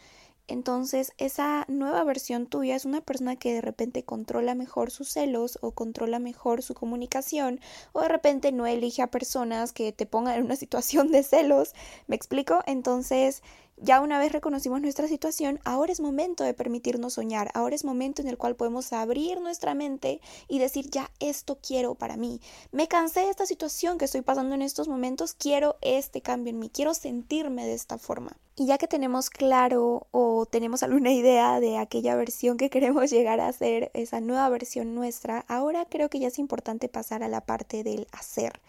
Entonces, 0.47 1.13
esa 1.17 1.65
nueva 1.69 2.03
versión 2.03 2.45
tuya 2.45 2.75
es 2.75 2.83
una 2.85 2.99
persona 2.99 3.37
que 3.37 3.53
de 3.53 3.61
repente 3.61 4.03
controla 4.03 4.53
mejor 4.53 4.91
sus 4.91 5.07
celos 5.09 5.57
o 5.61 5.71
controla 5.71 6.19
mejor 6.19 6.61
su 6.61 6.73
comunicación 6.73 7.61
o 7.93 8.01
de 8.01 8.09
repente 8.09 8.51
no 8.51 8.67
elige 8.67 9.01
a 9.01 9.11
personas 9.11 9.71
que 9.71 9.93
te 9.93 10.05
pongan 10.05 10.35
en 10.35 10.45
una 10.45 10.55
situación 10.57 11.11
de 11.11 11.23
celos. 11.23 11.73
¿Me 12.07 12.17
explico? 12.17 12.59
Entonces, 12.65 13.43
ya 13.77 13.99
una 14.01 14.19
vez 14.19 14.31
reconocimos 14.31 14.81
nuestra 14.81 15.07
situación, 15.07 15.59
ahora 15.63 15.91
es 15.91 15.99
momento 15.99 16.43
de 16.43 16.53
permitirnos 16.53 17.13
soñar, 17.13 17.49
ahora 17.53 17.75
es 17.75 17.83
momento 17.83 18.21
en 18.21 18.27
el 18.27 18.37
cual 18.37 18.55
podemos 18.55 18.93
abrir 18.93 19.41
nuestra 19.41 19.73
mente 19.73 20.21
y 20.47 20.59
decir, 20.59 20.89
ya, 20.89 21.09
esto 21.19 21.57
quiero 21.65 21.95
para 21.95 22.15
mí. 22.15 22.41
Me 22.71 22.87
cansé 22.87 23.21
de 23.21 23.29
esta 23.29 23.45
situación 23.45 23.97
que 23.97 24.05
estoy 24.05 24.21
pasando 24.21 24.53
en 24.55 24.61
estos 24.61 24.87
momentos, 24.87 25.33
quiero 25.33 25.77
este 25.81 26.21
cambio 26.21 26.51
en 26.51 26.59
mí, 26.59 26.69
quiero 26.69 26.93
sentirme 26.93 27.65
de 27.65 27.73
esta 27.73 27.97
forma. 27.97 28.37
Y 28.55 28.67
ya 28.67 28.77
que 28.77 28.87
tenemos 28.87 29.29
claro 29.29 30.07
o 30.11 30.45
tenemos 30.45 30.83
alguna 30.83 31.11
idea 31.11 31.59
de 31.59 31.77
aquella 31.77 32.15
versión 32.15 32.57
que 32.57 32.69
queremos 32.69 33.09
llegar 33.09 33.39
a 33.39 33.51
ser, 33.51 33.89
esa 33.93 34.21
nueva 34.21 34.47
versión 34.49 34.93
nuestra, 34.93 35.45
ahora 35.47 35.85
creo 35.85 36.09
que 36.09 36.19
ya 36.19 36.27
es 36.27 36.37
importante 36.37 36.87
pasar 36.87 37.23
a 37.23 37.27
la 37.27 37.41
parte 37.41 37.83
del 37.83 38.07
hacer 38.11 38.61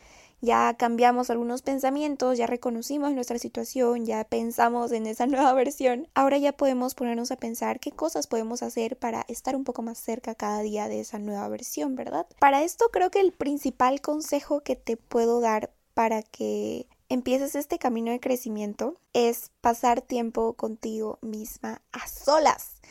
ya 0.42 0.74
cambiamos 0.74 1.30
algunos 1.30 1.62
pensamientos, 1.62 2.36
ya 2.36 2.46
reconocimos 2.46 3.12
nuestra 3.12 3.38
situación, 3.38 4.04
ya 4.04 4.24
pensamos 4.24 4.92
en 4.92 5.06
esa 5.06 5.26
nueva 5.28 5.52
versión, 5.54 6.08
ahora 6.14 6.36
ya 6.36 6.52
podemos 6.52 6.94
ponernos 6.94 7.30
a 7.30 7.36
pensar 7.36 7.80
qué 7.80 7.92
cosas 7.92 8.26
podemos 8.26 8.62
hacer 8.62 8.98
para 8.98 9.24
estar 9.28 9.56
un 9.56 9.64
poco 9.64 9.82
más 9.82 9.98
cerca 9.98 10.34
cada 10.34 10.60
día 10.60 10.88
de 10.88 11.00
esa 11.00 11.18
nueva 11.18 11.48
versión, 11.48 11.94
¿verdad? 11.94 12.26
Para 12.40 12.62
esto 12.62 12.90
creo 12.92 13.10
que 13.10 13.20
el 13.20 13.32
principal 13.32 14.00
consejo 14.00 14.60
que 14.60 14.76
te 14.76 14.96
puedo 14.96 15.40
dar 15.40 15.72
para 15.94 16.22
que 16.22 16.88
empieces 17.08 17.54
este 17.54 17.78
camino 17.78 18.10
de 18.10 18.20
crecimiento 18.20 18.96
es 19.12 19.50
pasar 19.60 20.00
tiempo 20.00 20.54
contigo 20.54 21.18
misma 21.22 21.82
a 21.92 22.08
solas 22.08 22.81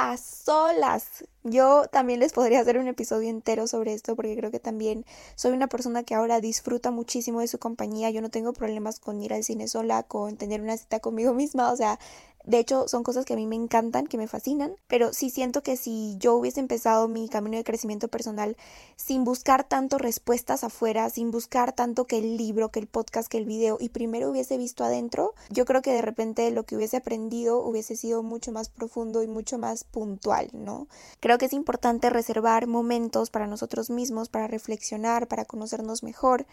a 0.00 0.16
solas. 0.16 1.24
Yo 1.44 1.84
también 1.92 2.20
les 2.20 2.32
podría 2.32 2.60
hacer 2.60 2.78
un 2.78 2.88
episodio 2.88 3.28
entero 3.28 3.66
sobre 3.66 3.92
esto 3.92 4.16
porque 4.16 4.34
creo 4.34 4.50
que 4.50 4.58
también 4.58 5.04
soy 5.34 5.52
una 5.52 5.66
persona 5.66 6.04
que 6.04 6.14
ahora 6.14 6.40
disfruta 6.40 6.90
muchísimo 6.90 7.40
de 7.40 7.48
su 7.48 7.58
compañía. 7.58 8.08
Yo 8.10 8.22
no 8.22 8.30
tengo 8.30 8.54
problemas 8.54 8.98
con 8.98 9.20
ir 9.20 9.34
al 9.34 9.44
cine 9.44 9.68
sola, 9.68 10.02
con 10.02 10.38
tener 10.38 10.62
una 10.62 10.78
cita 10.78 11.00
conmigo 11.00 11.34
misma. 11.34 11.70
O 11.70 11.76
sea, 11.76 11.98
de 12.44 12.58
hecho, 12.58 12.88
son 12.88 13.02
cosas 13.02 13.24
que 13.24 13.34
a 13.34 13.36
mí 13.36 13.46
me 13.46 13.56
encantan, 13.56 14.06
que 14.06 14.16
me 14.16 14.26
fascinan, 14.26 14.74
pero 14.88 15.12
sí 15.12 15.30
siento 15.30 15.62
que 15.62 15.76
si 15.76 16.16
yo 16.18 16.34
hubiese 16.34 16.60
empezado 16.60 17.06
mi 17.06 17.28
camino 17.28 17.58
de 17.58 17.64
crecimiento 17.64 18.08
personal 18.08 18.56
sin 18.96 19.24
buscar 19.24 19.64
tanto 19.64 19.98
respuestas 19.98 20.64
afuera, 20.64 21.10
sin 21.10 21.30
buscar 21.30 21.72
tanto 21.72 22.06
que 22.06 22.18
el 22.18 22.36
libro, 22.36 22.70
que 22.70 22.80
el 22.80 22.86
podcast, 22.86 23.28
que 23.28 23.38
el 23.38 23.44
video, 23.44 23.76
y 23.78 23.90
primero 23.90 24.30
hubiese 24.30 24.56
visto 24.56 24.84
adentro, 24.84 25.34
yo 25.50 25.64
creo 25.66 25.82
que 25.82 25.92
de 25.92 26.02
repente 26.02 26.50
lo 26.50 26.64
que 26.64 26.76
hubiese 26.76 26.96
aprendido 26.96 27.62
hubiese 27.62 27.94
sido 27.94 28.22
mucho 28.22 28.52
más 28.52 28.70
profundo 28.70 29.22
y 29.22 29.26
mucho 29.26 29.58
más 29.58 29.84
puntual, 29.84 30.48
¿no? 30.52 30.88
Creo 31.20 31.36
que 31.36 31.46
es 31.46 31.52
importante 31.52 32.08
reservar 32.08 32.66
momentos 32.66 33.30
para 33.30 33.46
nosotros 33.46 33.90
mismos, 33.90 34.28
para 34.28 34.46
reflexionar, 34.46 35.28
para 35.28 35.44
conocernos 35.44 36.02
mejor 36.02 36.46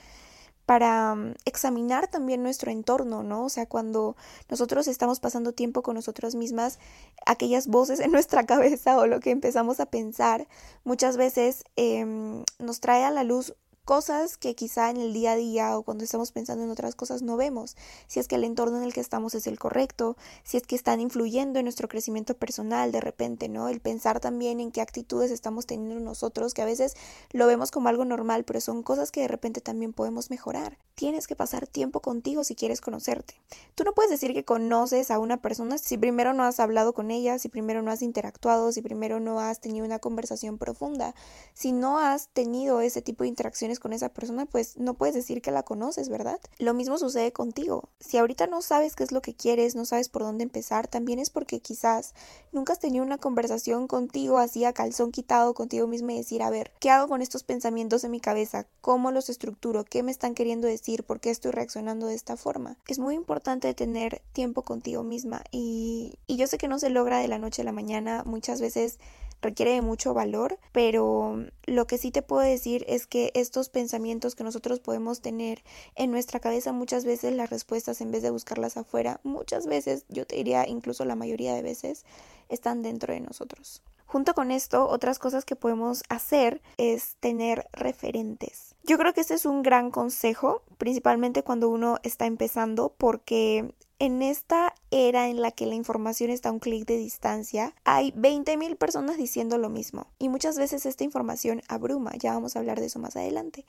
para 0.68 1.16
mm, 1.16 1.36
examinar 1.46 2.10
también 2.10 2.44
nuestro 2.44 2.70
entorno, 2.72 3.24
¿no? 3.24 3.46
O 3.46 3.50
sea, 3.50 3.66
cuando 3.68 4.18
nosotros 4.50 4.90
estamos 4.90 5.22
pasando 5.22 5.54
tiempo 5.54 5.82
con 5.82 5.96
nosotras 5.96 6.36
mismas, 6.36 6.78
aquellas 7.26 7.68
voces 7.68 8.02
en 8.02 8.12
nuestra 8.18 8.46
cabeza 8.46 8.98
o 9.00 9.08
lo 9.08 9.22
que 9.22 9.32
empezamos 9.32 9.80
a 9.80 9.88
pensar 9.88 10.46
muchas 10.84 11.16
veces 11.16 11.64
em, 11.78 12.44
nos 12.60 12.82
trae 12.82 13.06
a 13.06 13.12
la 13.12 13.24
luz 13.24 13.56
cosas 13.88 14.36
que 14.36 14.54
quizá 14.54 14.90
en 14.90 14.98
el 14.98 15.14
día 15.14 15.32
a 15.32 15.36
día 15.38 15.78
o 15.78 15.82
cuando 15.82 16.04
estamos 16.04 16.34
pensando 16.34 16.62
en 16.66 16.70
otras 16.70 16.94
cosas 16.94 17.22
no 17.22 17.38
vemos, 17.38 17.78
si 18.08 18.20
es 18.20 18.28
que 18.28 18.36
el 18.36 18.44
entorno 18.44 18.80
en 18.80 18.84
el 18.84 18.92
que 18.94 19.00
estamos 19.00 19.34
es 19.34 19.48
el 19.48 19.58
correcto, 19.58 20.18
si 20.44 20.58
es 20.58 20.64
que 20.64 20.76
están 20.76 21.00
influyendo 21.00 21.58
en 21.58 21.64
nuestro 21.64 21.88
crecimiento 21.88 22.36
personal 22.36 22.92
de 22.92 23.00
repente, 23.00 23.48
¿no? 23.48 23.70
El 23.70 23.80
pensar 23.80 24.20
también 24.20 24.60
en 24.60 24.74
qué 24.74 24.82
actitudes 24.82 25.32
estamos 25.32 25.68
teniendo 25.68 26.02
nosotros, 26.02 26.54
que 26.54 26.62
a 26.62 26.66
veces 26.66 26.96
lo 27.32 27.48
vemos 27.48 27.72
como 27.72 27.88
algo 27.88 28.04
normal, 28.04 28.44
pero 28.44 28.60
son 28.60 28.84
cosas 28.84 29.10
que 29.10 29.22
de 29.22 29.30
repente 29.30 29.62
también 29.62 29.94
podemos 29.94 30.30
mejorar. 30.32 30.78
Tienes 30.96 31.26
que 31.26 31.38
pasar 31.38 31.66
tiempo 31.66 32.02
contigo 32.02 32.44
si 32.44 32.56
quieres 32.56 32.82
conocerte. 32.82 33.40
Tú 33.74 33.86
no 33.86 33.94
puedes 33.94 34.12
decir 34.12 34.34
que 34.34 34.44
conoces 34.44 35.12
a 35.12 35.20
una 35.20 35.42
persona 35.42 35.78
si 35.78 35.98
primero 35.98 36.34
no 36.34 36.44
has 36.44 36.60
hablado 36.60 36.94
con 36.94 37.10
ella, 37.10 37.40
si 37.40 37.48
primero 37.48 37.82
no 37.82 37.92
has 37.92 38.02
interactuado, 38.02 38.74
si 38.74 38.82
primero 38.82 39.22
no 39.22 39.40
has 39.40 39.62
tenido 39.62 39.86
una 39.86 40.00
conversación 40.00 40.58
profunda, 40.58 41.16
si 41.54 41.72
no 41.72 42.00
has 42.00 42.28
tenido 42.28 42.82
ese 42.82 43.02
tipo 43.02 43.24
de 43.24 43.30
interacciones 43.30 43.77
con 43.80 43.94
esa 43.94 44.10
persona, 44.10 44.46
pues 44.46 44.78
no 44.78 44.94
puedes 44.94 45.16
decir 45.16 45.42
que 45.42 45.52
la 45.52 45.64
conoces, 45.64 46.10
¿verdad? 46.10 46.40
Lo 46.60 46.74
mismo 46.74 46.98
sucede 46.98 47.32
contigo. 47.32 47.90
Si 48.00 48.18
ahorita 48.18 48.48
no 48.48 48.62
sabes 48.62 48.96
qué 48.96 49.04
es 49.04 49.12
lo 49.12 49.22
que 49.22 49.36
quieres, 49.36 49.76
no 49.76 49.86
sabes 49.86 50.10
por 50.10 50.24
dónde 50.24 50.44
empezar, 50.44 50.88
también 50.88 51.20
es 51.20 51.30
porque 51.30 51.60
quizás 51.60 52.14
nunca 52.52 52.74
has 52.74 52.80
tenido 52.80 53.04
una 53.04 53.18
conversación 53.18 53.88
contigo 53.88 54.38
así 54.38 54.66
a 54.66 54.74
calzón 54.74 55.12
quitado 55.12 55.54
contigo 55.54 55.88
mismo 55.88 56.12
y 56.12 56.18
decir, 56.18 56.42
a 56.42 56.50
ver, 56.50 56.72
¿qué 56.80 56.90
hago 56.90 57.08
con 57.08 57.22
estos 57.22 57.44
pensamientos 57.44 58.04
en 58.04 58.12
mi 58.12 58.20
cabeza? 58.20 58.68
¿Cómo 58.82 59.12
los 59.12 59.30
estructuro? 59.30 59.86
¿Qué 59.86 60.04
me 60.04 60.12
están 60.12 60.34
queriendo 60.34 60.68
decir? 60.68 61.04
¿Por 61.04 61.20
qué 61.20 61.30
estoy 61.30 61.52
reaccionando 61.52 62.08
de 62.08 62.16
esta 62.16 62.38
forma? 62.38 62.78
Es 62.88 63.00
muy 63.00 63.16
importante 63.16 63.74
tener 63.74 64.22
tiempo 64.34 64.62
contigo 64.62 65.04
misma 65.04 65.44
y, 65.52 66.20
y 66.28 66.38
yo 66.38 66.48
sé 66.48 66.58
que 66.58 66.68
no 66.68 66.80
se 66.80 66.90
logra 66.90 67.20
de 67.20 67.28
la 67.28 67.40
noche 67.40 67.62
a 67.62 67.66
la 67.66 67.72
mañana. 67.72 68.24
Muchas 68.26 68.62
veces 68.62 69.00
requiere 69.42 69.74
de 69.74 69.82
mucho 69.82 70.14
valor, 70.14 70.60
pero 70.72 71.46
lo 71.66 71.88
que 71.88 71.98
sí 71.98 72.12
te 72.12 72.22
puedo 72.22 72.42
decir 72.42 72.86
es 72.88 73.08
que 73.08 73.32
estos 73.36 73.70
pensamientos 73.70 74.36
que 74.36 74.44
nosotros 74.44 74.80
podemos 74.80 75.22
tener 75.22 75.64
en 75.96 76.12
nuestra 76.12 76.40
cabeza 76.40 76.74
muchas 76.74 77.06
veces 77.06 77.34
las 77.34 77.50
respuestas 77.50 78.02
en 78.02 78.12
vez 78.12 78.24
de 78.24 78.30
buscarlas 78.30 78.78
afuera, 78.78 79.20
muchas 79.24 79.68
veces, 79.68 80.06
yo 80.10 80.26
te 80.26 80.36
diría 80.36 80.68
incluso 80.68 81.06
la 81.06 81.16
mayoría 81.16 81.54
de 81.54 81.62
veces, 81.62 82.06
están 82.50 82.82
dentro 82.82 83.14
de 83.14 83.20
nosotros. 83.20 83.82
Junto 84.06 84.34
con 84.34 84.52
esto, 84.52 84.88
otras 84.88 85.20
cosas 85.20 85.44
que 85.44 85.58
podemos 85.58 86.04
hacer 86.08 86.62
es 86.78 87.18
tener 87.20 87.68
referentes. 87.74 88.74
Yo 88.84 88.98
creo 88.98 89.14
que 89.14 89.20
este 89.20 89.34
es 89.34 89.46
un 89.46 89.64
gran 89.64 89.92
consejo, 89.92 90.62
principalmente 90.78 91.44
cuando 91.44 91.68
uno 91.68 91.98
está 92.04 92.26
empezando, 92.26 92.94
porque 92.98 93.74
en 94.00 94.22
esta 94.22 94.74
era 94.92 95.28
en 95.28 95.42
la 95.42 95.52
que 95.52 95.66
la 95.66 95.76
información 95.76 96.30
está 96.30 96.50
a 96.50 96.52
un 96.52 96.60
clic 96.60 96.86
de 96.86 96.98
distancia, 96.98 97.74
hay 97.84 98.12
20.000 98.12 98.76
personas 98.78 99.18
diciendo 99.18 99.58
lo 99.58 99.70
mismo 99.70 100.08
y 100.20 100.30
muchas 100.30 100.58
veces 100.58 100.86
esta 100.86 101.04
información 101.04 101.62
abruma, 101.68 102.12
ya 102.18 102.34
vamos 102.34 102.56
a 102.56 102.60
hablar 102.60 102.80
de 102.80 102.88
eso 102.88 103.00
más 103.00 103.16
adelante. 103.16 103.66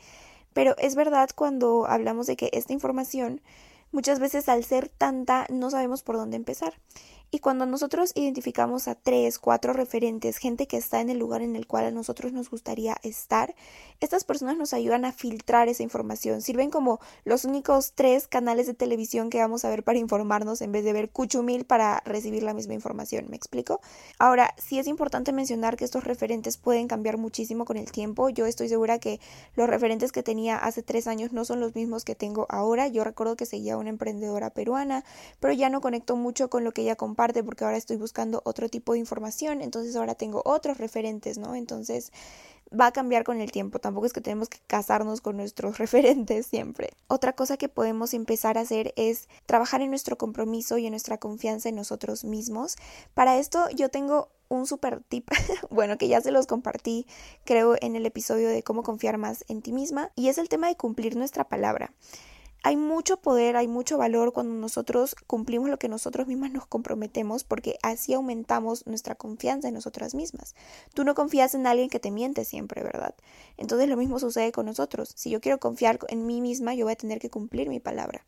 Pero 0.53 0.77
es 0.79 0.95
verdad 0.95 1.31
cuando 1.35 1.87
hablamos 1.87 2.27
de 2.27 2.37
que 2.37 2.51
esta 2.53 2.73
información 2.73 3.41
muchas 3.93 4.19
veces 4.19 4.49
al 4.49 4.65
ser 4.65 4.89
tanta 4.89 5.47
no 5.51 5.71
sabemos 5.71 6.03
por 6.03 6.17
dónde 6.17 6.37
empezar. 6.37 6.75
Y 7.31 7.41
cuando 7.41 7.67
nosotros 7.67 8.13
identificamos 8.15 8.89
a 8.89 8.95
tres, 8.95 9.39
cuatro 9.39 9.75
referentes, 9.75 10.39
gente 10.39 10.67
que 10.67 10.79
está 10.79 11.03
en 11.03 11.11
el 11.11 11.19
lugar 11.19 11.43
en 11.43 11.57
el 11.57 11.67
cual 11.67 11.85
a 11.85 11.91
nosotros 11.91 12.33
nos 12.33 12.49
gustaría 12.49 12.97
estar, 13.03 13.55
estas 14.01 14.25
personas 14.25 14.57
nos 14.57 14.73
ayudan 14.73 15.05
a 15.05 15.13
filtrar 15.13 15.69
esa 15.69 15.83
información. 15.83 16.41
Sirven 16.41 16.71
como 16.71 17.01
los 17.25 17.45
únicos 17.45 17.93
tres 17.95 18.29
canales 18.29 18.67
de 18.67 18.73
televisión 18.73 19.29
que 19.29 19.41
vamos 19.41 19.67
a 19.67 19.69
ver 19.71 19.83
para 19.83 19.99
informarnos 19.99 20.63
en 20.63 20.73
vez 20.73 20.85
de 20.85 20.95
ver 20.95 21.11
cuchumil 21.11 21.67
para 21.67 22.01
recibir 22.07 22.43
la 22.43 22.55
misma 22.55 22.73
información. 22.73 23.27
¿Me 23.29 23.37
explico? 23.37 23.81
Ahora, 24.19 24.55
sí 24.57 24.79
es 24.79 24.87
importante 24.87 25.33
mencionar 25.33 25.77
que 25.77 25.85
estos 25.85 26.05
referentes 26.05 26.57
pueden 26.57 26.89
cambiar 26.89 27.19
muchísimo 27.19 27.67
con 27.67 27.77
el 27.77 27.93
tiempo. 27.93 28.31
Yo 28.31 28.47
estoy 28.47 28.71
segura 28.71 28.99
que 29.01 29.21
los 29.55 29.69
referentes 29.69 30.13
que 30.13 30.23
tenía 30.23 30.57
hace 30.57 30.83
tres 30.83 31.07
años 31.07 31.33
no 31.33 31.45
son 31.45 31.61
los 31.61 31.75
mismos 31.75 32.07
que 32.07 32.15
tengo 32.15 32.47
ahora. 32.49 32.89
Yo 32.89 33.05
recuerdo 33.05 33.37
que 33.37 33.45
seguía 33.45 33.77
una 33.77 33.91
emprendedora 33.91 34.49
peruana, 34.49 35.05
pero 35.41 35.53
ya 35.53 35.69
no 35.69 35.83
conecto 35.83 36.17
mucho 36.17 36.49
con 36.49 36.65
lo 36.65 36.73
que 36.73 36.83
ella 36.83 36.97
porque 37.43 37.65
ahora 37.65 37.77
estoy 37.77 37.97
buscando 37.97 38.43
otro 38.45 38.69
tipo 38.69 38.93
de 38.93 39.01
información, 39.01 39.61
entonces 39.61 39.97
ahora 39.97 40.15
tengo 40.15 40.41
otros 40.45 40.79
referentes, 40.79 41.37
¿no? 41.37 41.57
Entonces 41.57 42.13
va 42.73 42.87
a 42.87 42.93
cambiar 42.93 43.25
con 43.25 43.41
el 43.41 43.51
tiempo, 43.51 43.81
tampoco 43.81 44.07
es 44.07 44.13
que 44.13 44.21
tenemos 44.21 44.49
que 44.49 44.59
casarnos 44.69 45.21
con 45.21 45.37
nuestros 45.37 45.79
referentes 45.79 46.47
siempre. 46.47 46.91
Otra 47.09 47.33
cosa 47.33 47.57
que 47.57 47.69
podemos 47.69 48.15
empezar 48.15 48.57
a 48.57 48.61
hacer 48.61 48.93
es 48.97 49.29
trabajar 49.47 49.81
en 49.81 49.91
nuestro 49.91 50.17
compromiso 50.17 50.79
y 50.79 50.87
en 50.87 50.93
nuestra 50.93 51.19
confianza 51.19 51.69
en 51.69 51.75
nosotros 51.75 52.25
mismos. 52.25 52.77
Para 53.15 53.37
esto 53.39 53.69
yo 53.71 53.89
tengo 53.89 54.29
un 54.49 54.67
super 54.67 55.03
tip, 55.09 55.29
bueno, 55.71 55.99
que 55.99 56.07
ya 56.07 56.21
se 56.21 56.31
los 56.31 56.47
compartí, 56.47 57.07
creo, 57.45 57.75
en 57.81 57.97
el 57.97 58.07
episodio 58.07 58.49
de 58.49 58.63
cómo 58.63 58.85
confiar 58.85 59.19
más 59.19 59.45
en 59.49 59.61
ti 59.61 59.73
misma, 59.73 60.13
y 60.15 60.29
es 60.29 60.39
el 60.39 60.49
tema 60.49 60.69
de 60.69 60.77
cumplir 60.77 61.17
nuestra 61.17 61.49
palabra. 61.49 61.93
Hay 62.65 62.77
mucho 62.77 63.19
poder, 63.19 63.57
hay 63.57 63.69
mucho 63.69 63.99
valor 63.99 64.33
cuando 64.33 64.55
nosotros 64.55 65.15
cumplimos 65.27 65.71
lo 65.71 65.79
que 65.79 65.89
nosotros 65.89 66.27
mismas 66.27 66.51
nos 66.51 66.67
comprometemos 66.67 67.45
porque 67.45 67.79
así 67.83 68.15
aumentamos 68.15 68.87
nuestra 68.87 69.15
confianza 69.15 69.69
en 69.69 69.75
nosotras 69.75 70.15
mismas. 70.15 70.55
Tú 70.93 71.05
no 71.05 71.15
confías 71.15 71.55
en 71.55 71.67
alguien 71.67 71.89
que 71.89 72.01
te 72.01 72.11
miente 72.11 72.45
siempre, 72.45 72.83
¿verdad? 72.83 73.15
Entonces 73.57 73.89
lo 73.89 73.97
mismo 73.97 74.19
sucede 74.19 74.51
con 74.51 74.67
nosotros. 74.67 75.13
Si 75.15 75.31
yo 75.31 75.41
quiero 75.41 75.59
confiar 75.59 76.01
en 76.09 76.27
mí 76.27 76.41
misma, 76.41 76.75
yo 76.75 76.87
voy 76.87 76.93
a 76.93 76.97
tener 76.97 77.21
que 77.21 77.31
cumplir 77.31 77.69
mi 77.69 77.81
palabra. 77.81 78.25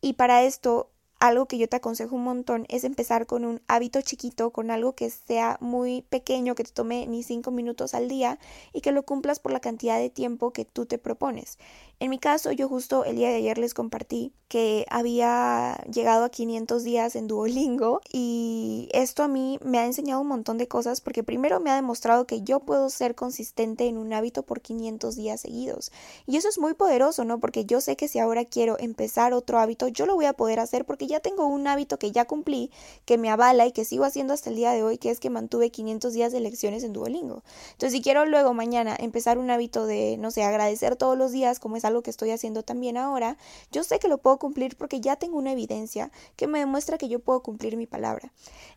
Y 0.00 0.12
para 0.12 0.44
esto 0.44 0.90
algo 1.18 1.46
que 1.46 1.58
yo 1.58 1.68
te 1.68 1.76
aconsejo 1.76 2.16
un 2.16 2.24
montón 2.24 2.66
es 2.68 2.84
empezar 2.84 3.26
con 3.26 3.44
un 3.44 3.60
hábito 3.68 4.00
chiquito, 4.02 4.50
con 4.50 4.70
algo 4.70 4.94
que 4.94 5.10
sea 5.10 5.56
muy 5.60 6.02
pequeño, 6.02 6.54
que 6.54 6.64
te 6.64 6.72
tome 6.72 7.06
ni 7.06 7.22
cinco 7.22 7.50
minutos 7.50 7.94
al 7.94 8.08
día 8.08 8.38
y 8.72 8.80
que 8.80 8.92
lo 8.92 9.04
cumplas 9.04 9.38
por 9.38 9.52
la 9.52 9.60
cantidad 9.60 9.98
de 9.98 10.10
tiempo 10.10 10.52
que 10.52 10.64
tú 10.64 10.86
te 10.86 10.98
propones. 10.98 11.58
En 11.98 12.10
mi 12.10 12.18
caso, 12.18 12.52
yo 12.52 12.68
justo 12.68 13.06
el 13.06 13.16
día 13.16 13.30
de 13.30 13.36
ayer 13.36 13.56
les 13.56 13.72
compartí 13.72 14.34
que 14.48 14.84
había 14.90 15.82
llegado 15.90 16.24
a 16.24 16.28
500 16.28 16.84
días 16.84 17.16
en 17.16 17.26
Duolingo 17.26 18.00
y 18.12 18.88
esto 18.92 19.22
a 19.22 19.28
mí 19.28 19.58
me 19.64 19.78
ha 19.78 19.86
enseñado 19.86 20.20
un 20.20 20.28
montón 20.28 20.58
de 20.58 20.68
cosas 20.68 21.00
porque 21.00 21.24
primero 21.24 21.58
me 21.58 21.70
ha 21.70 21.74
demostrado 21.74 22.26
que 22.26 22.42
yo 22.42 22.60
puedo 22.60 22.90
ser 22.90 23.14
consistente 23.14 23.86
en 23.86 23.96
un 23.96 24.12
hábito 24.12 24.44
por 24.44 24.60
500 24.60 25.16
días 25.16 25.40
seguidos 25.40 25.90
y 26.26 26.36
eso 26.36 26.48
es 26.48 26.58
muy 26.58 26.74
poderoso, 26.74 27.24
¿no? 27.24 27.40
Porque 27.40 27.64
yo 27.64 27.80
sé 27.80 27.96
que 27.96 28.08
si 28.08 28.18
ahora 28.18 28.44
quiero 28.44 28.76
empezar 28.78 29.32
otro 29.32 29.58
hábito, 29.58 29.88
yo 29.88 30.04
lo 30.04 30.14
voy 30.14 30.26
a 30.26 30.34
poder 30.34 30.60
hacer 30.60 30.84
porque 30.84 31.06
ya 31.06 31.15
tengo 31.20 31.46
un 31.46 31.66
hábito 31.66 31.98
que 31.98 32.12
ya 32.12 32.24
cumplí, 32.24 32.70
que 33.04 33.18
me 33.18 33.30
avala 33.30 33.66
y 33.66 33.72
que 33.72 33.84
sigo 33.84 34.04
haciendo 34.04 34.34
hasta 34.34 34.50
el 34.50 34.56
día 34.56 34.72
de 34.72 34.82
hoy, 34.82 34.98
que 34.98 35.10
es 35.10 35.20
que 35.20 35.30
mantuve 35.30 35.70
500 35.70 36.12
días 36.12 36.32
de 36.32 36.40
lecciones 36.40 36.84
en 36.84 36.92
Duolingo. 36.92 37.42
Entonces, 37.72 37.92
si 37.92 38.02
quiero 38.02 38.26
luego 38.26 38.54
mañana 38.54 38.96
empezar 38.98 39.38
un 39.38 39.50
hábito 39.50 39.86
de, 39.86 40.16
no 40.18 40.30
sé, 40.30 40.42
agradecer 40.42 40.96
todos 40.96 41.16
los 41.16 41.32
días, 41.32 41.60
como 41.60 41.76
es 41.76 41.84
algo 41.84 42.02
que 42.02 42.10
estoy 42.10 42.30
haciendo 42.30 42.62
también 42.62 42.96
ahora, 42.96 43.36
yo 43.72 43.84
sé 43.84 43.98
que 43.98 44.08
lo 44.08 44.18
puedo 44.18 44.38
cumplir 44.38 44.76
porque 44.76 45.00
ya 45.00 45.16
tengo 45.16 45.38
una 45.38 45.52
evidencia 45.52 46.10
que 46.36 46.46
me 46.46 46.58
demuestra 46.58 46.98
que 46.98 47.08
yo 47.08 47.18
puedo 47.20 47.42
cumplir 47.42 47.76
mi 47.76 47.86
palabra. 47.86 48.32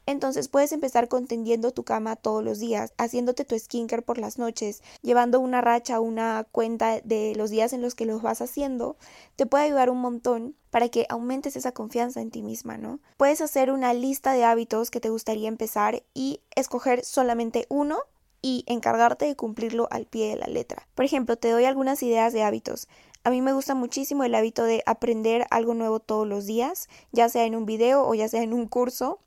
Entonces 0.06 0.48
puedes 0.48 0.72
empezar 0.72 1.08
contendiendo 1.08 1.72
tu 1.72 1.84
cama 1.84 2.16
todos 2.16 2.44
los 2.44 2.60
días, 2.60 2.94
haciéndote 2.98 3.46
tu 3.46 3.58
skincare 3.58 4.02
por 4.02 4.18
las 4.18 4.38
noches, 4.38 4.82
llevando 5.02 5.40
una 5.40 5.62
racha, 5.62 6.00
una 6.00 6.46
cuenta 6.52 7.00
de 7.02 7.34
los 7.36 7.50
días 7.50 7.74
en 7.74 7.82
los 7.82 7.96
que 7.96 8.06
los 8.06 8.22
vas 8.22 8.42
haciendo, 8.42 8.98
te 9.36 9.46
puede 9.46 9.66
ayudar 9.66 9.90
un 9.90 10.02
montón 10.02 10.56
para 10.70 10.90
que 10.90 11.06
aumentes 11.10 11.56
esa 11.56 11.72
confianza 11.72 12.22
en 12.22 12.32
ti 12.32 12.42
misma, 12.42 12.78
¿no? 12.78 13.00
Puedes 13.18 13.42
hacer 13.42 13.72
una 13.72 13.94
lista 13.94 14.34
de 14.34 14.44
hábitos 14.44 14.92
que 14.92 15.00
te 15.00 15.10
gustaría 15.10 15.48
empezar 15.48 16.04
y 16.14 16.42
escoger 16.56 17.04
solamente 17.04 17.66
uno 17.70 18.00
y 18.42 18.64
encargarte 18.68 19.26
de 19.26 19.36
cumplirlo 19.36 19.88
al 19.92 20.06
pie 20.06 20.30
de 20.30 20.38
la 20.38 20.48
letra. 20.48 20.88
Por 20.96 21.06
ejemplo, 21.06 21.36
te 21.36 21.50
doy 21.50 21.66
algunas 21.66 22.02
ideas 22.04 22.34
de 22.34 22.44
hábitos. 22.44 22.88
A 23.24 23.32
mí 23.32 23.42
me 23.42 23.54
gusta 23.54 23.76
muchísimo 23.76 24.24
el 24.24 24.34
hábito 24.34 24.64
de 24.64 24.82
aprender 24.86 25.46
algo 25.52 25.74
nuevo 25.74 26.00
todos 26.00 26.26
los 26.26 26.46
días, 26.46 26.88
ya 27.12 27.28
sea 27.28 27.46
en 27.46 27.56
un 27.56 27.66
video 27.66 28.08
o 28.08 28.14
ya 28.16 28.30
sea 28.30 28.44
en 28.44 28.54
un 28.54 28.68
curso. 28.68 29.20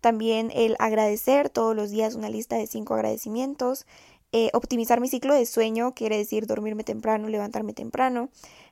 También 0.00 0.50
el 0.54 0.76
agradecer 0.78 1.48
todos 1.48 1.74
los 1.74 1.90
días 1.90 2.16
una 2.16 2.28
lista 2.28 2.56
de 2.56 2.66
cinco 2.66 2.94
agradecimientos. 2.94 3.86
Eh, 4.32 4.50
optimizar 4.52 5.00
mi 5.00 5.08
ciclo 5.08 5.34
de 5.34 5.46
sueño, 5.46 5.94
quiere 5.94 6.16
decir 6.16 6.46
dormirme 6.46 6.82
temprano, 6.84 7.28
levantarme 7.28 7.72
temprano. 7.72 8.28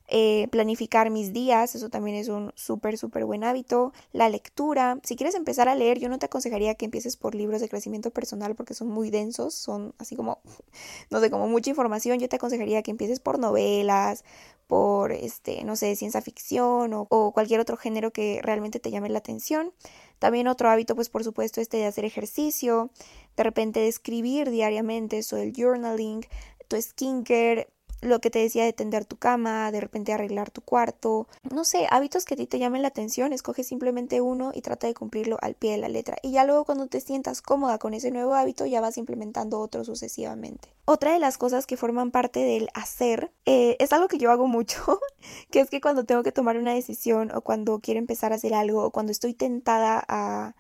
Eh, 0.07 0.49
planificar 0.51 1.09
mis 1.09 1.33
días, 1.33 1.75
eso 1.75 1.89
también 1.89 2.19
es 2.19 2.29
un 2.29 2.53
súper, 2.57 2.99
súper 2.99 3.25
buen 3.25 3.43
hábito. 3.43 3.93
La 4.13 4.29
lectura, 4.29 4.99
si 5.03 5.17
quieres 5.17 5.35
empezar 5.35 5.69
a 5.69 5.75
leer, 5.75 5.99
yo 5.99 6.11
no 6.11 6.19
te 6.19 6.27
aconsejaría 6.27 6.75
que 6.75 6.85
empieces 6.85 7.17
por 7.17 7.35
libros 7.35 7.63
de 7.63 7.71
crecimiento 7.71 8.11
personal 8.11 8.55
porque 8.55 8.75
son 8.75 8.89
muy 8.89 9.11
densos, 9.11 9.55
son 9.55 9.95
así 9.99 10.15
como, 10.15 10.41
no 11.11 11.21
sé, 11.21 11.31
como 11.31 11.49
mucha 11.49 11.71
información. 11.71 12.19
Yo 12.19 12.29
te 12.29 12.37
aconsejaría 12.37 12.83
que 12.83 12.91
empieces 12.91 13.19
por 13.21 13.39
novelas, 13.39 14.25
por, 14.67 15.13
este, 15.13 15.65
no 15.65 15.77
sé, 15.77 15.97
ciencia 15.97 16.21
ficción 16.21 16.93
o, 16.95 17.33
cualquier 17.33 17.61
otro 17.61 17.77
género 17.77 18.13
que 18.13 18.41
realmente 18.43 18.81
te 18.81 18.91
llame 18.91 19.09
la 19.09 19.19
atención. 19.19 19.73
También 20.19 20.49
otro 20.49 20.69
hábito, 20.71 20.95
pues 20.95 21.09
por 21.09 21.25
supuesto, 21.25 21.61
este 21.61 21.79
de 21.79 21.87
hacer 21.87 22.05
ejercicio, 22.05 22.91
de 23.37 23.43
repente 23.43 23.81
de 23.81 23.89
escribir 23.89 24.51
diariamente, 24.51 25.19
eso 25.19 25.37
el 25.37 25.53
journaling, 25.55 26.27
tu 26.69 26.81
skincare, 26.81 27.69
lo 28.05 28.21
que 28.21 28.31
te 28.31 28.39
decía 28.39 28.65
de 28.65 28.73
tender 28.73 29.05
tu 29.05 29.17
cama, 29.17 29.71
de 29.73 29.81
repente 29.81 30.13
arreglar 30.13 30.51
tu 30.51 30.61
cuarto, 30.61 31.27
no 31.51 31.65
sé, 31.65 31.87
hábitos 31.91 32.25
que 32.25 32.35
a 32.35 32.37
ti 32.37 32.47
te 32.47 32.59
llamen 32.59 32.83
la 32.83 32.89
atención, 32.89 33.33
escoge 33.33 33.65
simplemente 33.65 34.21
uno 34.21 34.53
y 34.55 34.63
trata 34.63 34.87
de 34.87 34.95
cumplirlo 34.95 35.39
al 35.41 35.55
pie 35.55 35.73
de 35.73 35.79
la 35.79 35.89
letra. 35.89 36.17
Y 36.23 36.33
ya 36.33 36.45
luego 36.45 36.65
cuando 36.65 36.87
te 36.87 37.01
sientas 37.01 37.43
cómoda 37.43 37.79
con 37.79 37.95
ese 37.95 38.11
nuevo 38.11 38.35
hábito, 38.35 38.67
ya 38.67 38.81
vas 38.81 38.99
implementando 38.99 39.61
otro 39.61 39.85
sucesivamente. 39.85 40.69
Otra 40.85 41.13
de 41.13 41.19
las 41.19 41.39
cosas 41.39 41.67
que 41.67 41.77
forman 41.77 42.11
parte 42.11 42.41
del 42.41 42.69
hacer 42.75 43.33
eh, 43.47 43.77
es 43.79 43.93
algo 43.93 44.09
que 44.09 44.19
yo 44.19 44.31
hago 44.31 44.47
mucho, 44.47 45.01
que 45.51 45.61
es 45.61 45.71
que 45.71 45.81
cuando 45.81 46.05
tengo 46.05 46.23
que 46.23 46.33
tomar 46.33 46.57
una 46.57 46.75
decisión 46.75 47.31
o 47.35 47.41
cuando 47.41 47.81
quiero 47.81 47.99
empezar 47.99 48.33
a 48.33 48.37
hacer 48.37 48.55
algo 48.55 48.85
o 48.85 48.91
cuando 48.91 49.13
estoy 49.13 49.35
tentada 49.35 50.05
a, 50.07 50.55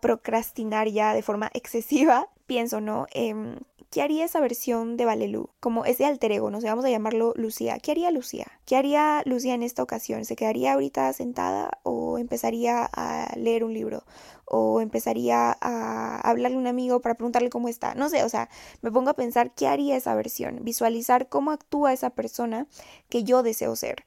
procrastinar 0.00 0.88
ya 0.88 1.12
de 1.12 1.22
forma 1.22 1.50
excesiva, 1.54 2.28
pienso, 2.46 2.80
¿no? 2.80 3.06
Eh, 3.12 3.34
¿Qué 3.94 4.02
haría 4.02 4.24
esa 4.24 4.40
versión 4.40 4.96
de 4.96 5.04
Valelu? 5.04 5.50
Como 5.60 5.84
ese 5.84 6.04
alter 6.04 6.32
ego, 6.32 6.50
no 6.50 6.60
sé, 6.60 6.66
vamos 6.66 6.84
a 6.84 6.90
llamarlo 6.90 7.32
Lucía. 7.36 7.78
¿Qué 7.78 7.92
haría 7.92 8.10
Lucía? 8.10 8.48
¿Qué 8.66 8.74
haría 8.74 9.22
Lucía 9.24 9.54
en 9.54 9.62
esta 9.62 9.84
ocasión? 9.84 10.24
¿Se 10.24 10.34
quedaría 10.34 10.72
ahorita 10.72 11.12
sentada 11.12 11.78
o 11.84 12.18
empezaría 12.18 12.90
a 12.92 13.32
leer 13.36 13.62
un 13.62 13.72
libro? 13.72 14.02
¿O 14.46 14.80
empezaría 14.80 15.56
a 15.60 16.20
hablarle 16.28 16.56
a 16.56 16.58
un 16.58 16.66
amigo 16.66 17.00
para 17.02 17.14
preguntarle 17.14 17.50
cómo 17.50 17.68
está? 17.68 17.94
No 17.94 18.08
sé, 18.08 18.24
o 18.24 18.28
sea, 18.28 18.48
me 18.82 18.90
pongo 18.90 19.10
a 19.10 19.14
pensar 19.14 19.54
qué 19.54 19.68
haría 19.68 19.94
esa 19.94 20.16
versión, 20.16 20.64
visualizar 20.64 21.28
cómo 21.28 21.52
actúa 21.52 21.92
esa 21.92 22.10
persona 22.10 22.66
que 23.08 23.22
yo 23.22 23.44
deseo 23.44 23.76
ser. 23.76 24.04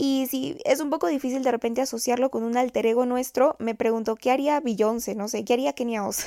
Y 0.00 0.28
si 0.30 0.56
es 0.64 0.78
un 0.78 0.90
poco 0.90 1.08
difícil 1.08 1.42
de 1.42 1.50
repente 1.50 1.80
asociarlo 1.80 2.30
con 2.30 2.44
un 2.44 2.56
alter 2.56 2.86
ego 2.86 3.04
nuestro, 3.04 3.56
me 3.58 3.74
pregunto, 3.74 4.14
¿qué 4.14 4.30
haría 4.30 4.60
Beyoncé? 4.60 5.16
No 5.16 5.26
sé, 5.26 5.44
¿qué 5.44 5.54
haría 5.54 5.72
Kenia 5.72 6.06
Oz? 6.06 6.24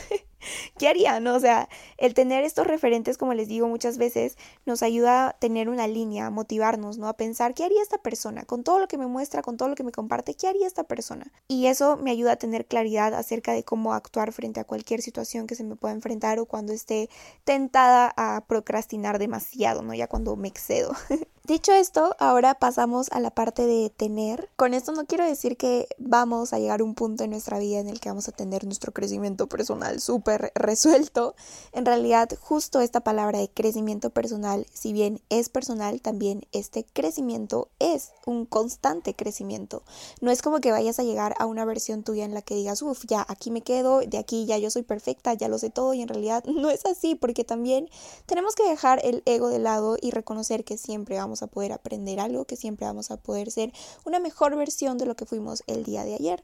¿qué 0.77 0.89
harían? 0.89 1.25
O 1.27 1.39
sea, 1.39 1.69
el 1.97 2.13
tener 2.13 2.43
estos 2.43 2.67
referentes, 2.67 3.17
como 3.17 3.33
les 3.33 3.47
digo 3.47 3.69
muchas 3.69 3.97
veces, 3.97 4.37
nos 4.65 4.83
ayuda 4.83 5.29
a 5.29 5.33
tener 5.39 5.69
una 5.69 5.87
línea, 5.87 6.25
a 6.25 6.29
motivarnos, 6.31 6.97
¿no? 6.97 7.07
A 7.07 7.15
pensar, 7.15 7.53
¿qué 7.53 7.63
haría 7.63 7.81
esta 7.81 7.97
persona? 7.97 8.43
Con 8.43 8.65
todo 8.65 8.77
lo 8.77 8.89
que 8.89 8.97
me 8.97 9.07
muestra, 9.07 9.41
con 9.41 9.55
todo 9.55 9.69
lo 9.69 9.75
que 9.75 9.85
me 9.85 9.93
comparte, 9.93 10.33
¿qué 10.33 10.49
haría 10.49 10.67
esta 10.67 10.83
persona? 10.83 11.31
Y 11.47 11.67
eso 11.67 11.95
me 11.95 12.11
ayuda 12.11 12.33
a 12.33 12.35
tener 12.35 12.65
claridad 12.65 13.13
acerca 13.13 13.53
de 13.53 13.63
cómo 13.63 13.93
actuar 13.93 14.33
frente 14.33 14.59
a 14.59 14.65
cualquier 14.65 15.01
situación 15.01 15.47
que 15.47 15.55
se 15.55 15.63
me 15.63 15.77
pueda 15.77 15.93
enfrentar 15.93 16.39
o 16.39 16.45
cuando 16.45 16.73
esté 16.73 17.09
tentada 17.45 18.13
a 18.17 18.43
procrastinar 18.47 19.17
demasiado, 19.17 19.81
¿no? 19.81 19.93
Ya 19.93 20.07
cuando 20.07 20.35
me 20.35 20.49
excedo. 20.49 20.91
Dicho 21.51 21.73
esto, 21.73 22.15
ahora 22.17 22.53
pasamos 22.53 23.11
a 23.11 23.19
la 23.19 23.29
parte 23.29 23.65
de 23.65 23.89
tener. 23.89 24.49
Con 24.55 24.73
esto 24.73 24.93
no 24.93 25.05
quiero 25.05 25.25
decir 25.25 25.57
que 25.57 25.89
vamos 25.97 26.53
a 26.53 26.59
llegar 26.59 26.79
a 26.79 26.85
un 26.85 26.95
punto 26.95 27.25
en 27.25 27.31
nuestra 27.31 27.59
vida 27.59 27.79
en 27.79 27.89
el 27.89 27.99
que 27.99 28.07
vamos 28.07 28.29
a 28.29 28.31
tener 28.31 28.63
nuestro 28.63 28.93
crecimiento 28.93 29.47
personal 29.47 29.99
súper 29.99 30.53
resuelto. 30.55 31.35
En 31.73 31.85
realidad, 31.85 32.29
justo 32.39 32.79
esta 32.79 33.01
palabra 33.01 33.39
de 33.39 33.49
crecimiento 33.49 34.11
personal, 34.11 34.65
si 34.71 34.93
bien 34.93 35.19
es 35.29 35.49
personal, 35.49 35.99
también 35.99 36.47
este 36.53 36.85
crecimiento 36.85 37.67
es 37.79 38.11
un 38.25 38.45
constante 38.45 39.13
crecimiento. 39.13 39.83
No 40.21 40.31
es 40.31 40.41
como 40.41 40.61
que 40.61 40.71
vayas 40.71 40.99
a 40.99 41.03
llegar 41.03 41.35
a 41.37 41.47
una 41.47 41.65
versión 41.65 42.03
tuya 42.03 42.23
en 42.23 42.33
la 42.33 42.43
que 42.43 42.55
digas, 42.55 42.81
uff, 42.81 43.03
ya 43.09 43.25
aquí 43.27 43.51
me 43.51 43.61
quedo, 43.61 43.99
de 43.99 44.19
aquí 44.19 44.45
ya 44.45 44.57
yo 44.57 44.71
soy 44.71 44.83
perfecta, 44.83 45.33
ya 45.33 45.49
lo 45.49 45.57
sé 45.57 45.69
todo 45.69 45.93
y 45.93 46.01
en 46.01 46.07
realidad 46.07 46.45
no 46.47 46.69
es 46.69 46.85
así 46.85 47.15
porque 47.15 47.43
también 47.43 47.89
tenemos 48.25 48.55
que 48.55 48.63
dejar 48.63 49.01
el 49.03 49.21
ego 49.25 49.49
de 49.49 49.59
lado 49.59 49.97
y 50.01 50.11
reconocer 50.11 50.63
que 50.63 50.77
siempre 50.77 51.17
vamos 51.17 51.40
a 51.41 51.47
poder 51.47 51.71
aprender 51.71 52.19
algo, 52.19 52.45
que 52.45 52.55
siempre 52.55 52.85
vamos 52.85 53.11
a 53.11 53.17
poder 53.17 53.51
ser 53.51 53.73
una 54.05 54.19
mejor 54.19 54.55
versión 54.55 54.97
de 54.97 55.05
lo 55.05 55.15
que 55.15 55.25
fuimos 55.25 55.63
el 55.67 55.83
día 55.83 56.03
de 56.03 56.15
ayer. 56.15 56.43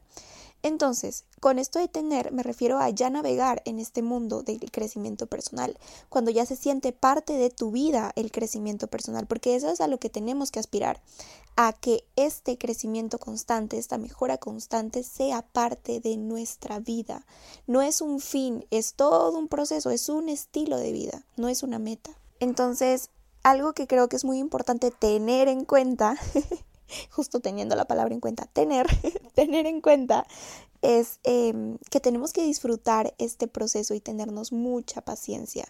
Entonces, 0.62 1.24
con 1.38 1.60
esto 1.60 1.78
de 1.78 1.86
tener 1.86 2.32
me 2.32 2.42
refiero 2.42 2.78
a 2.78 2.90
ya 2.90 3.10
navegar 3.10 3.62
en 3.64 3.78
este 3.78 4.02
mundo 4.02 4.42
del 4.42 4.72
crecimiento 4.72 5.26
personal, 5.26 5.78
cuando 6.08 6.32
ya 6.32 6.46
se 6.46 6.56
siente 6.56 6.92
parte 6.92 7.34
de 7.34 7.50
tu 7.50 7.70
vida 7.70 8.12
el 8.16 8.32
crecimiento 8.32 8.88
personal, 8.88 9.26
porque 9.26 9.54
eso 9.54 9.70
es 9.70 9.80
a 9.80 9.86
lo 9.86 9.98
que 9.98 10.10
tenemos 10.10 10.50
que 10.50 10.58
aspirar, 10.58 11.00
a 11.54 11.72
que 11.72 12.04
este 12.16 12.58
crecimiento 12.58 13.18
constante, 13.18 13.78
esta 13.78 13.98
mejora 13.98 14.38
constante 14.38 15.04
sea 15.04 15.42
parte 15.42 16.00
de 16.00 16.16
nuestra 16.16 16.80
vida. 16.80 17.24
No 17.68 17.80
es 17.80 18.00
un 18.00 18.18
fin, 18.18 18.66
es 18.72 18.94
todo 18.94 19.38
un 19.38 19.46
proceso, 19.46 19.90
es 19.90 20.08
un 20.08 20.28
estilo 20.28 20.76
de 20.76 20.90
vida, 20.90 21.24
no 21.36 21.48
es 21.48 21.62
una 21.62 21.78
meta. 21.78 22.10
Entonces, 22.40 23.10
algo 23.50 23.72
que 23.72 23.86
creo 23.86 24.08
que 24.08 24.16
es 24.16 24.24
muy 24.24 24.38
importante 24.38 24.90
tener 24.90 25.48
en 25.48 25.64
cuenta, 25.64 26.16
justo 27.10 27.40
teniendo 27.40 27.76
la 27.76 27.86
palabra 27.86 28.14
en 28.14 28.20
cuenta, 28.20 28.46
tener, 28.46 28.86
tener 29.34 29.66
en 29.66 29.80
cuenta 29.80 30.26
es 30.82 31.18
em, 31.24 31.78
que 31.90 32.00
tenemos 32.00 32.32
que 32.32 32.42
disfrutar 32.42 33.14
este 33.18 33.48
proceso 33.48 33.94
y 33.94 34.00
tenernos 34.00 34.52
mucha 34.52 35.00
paciencia. 35.00 35.66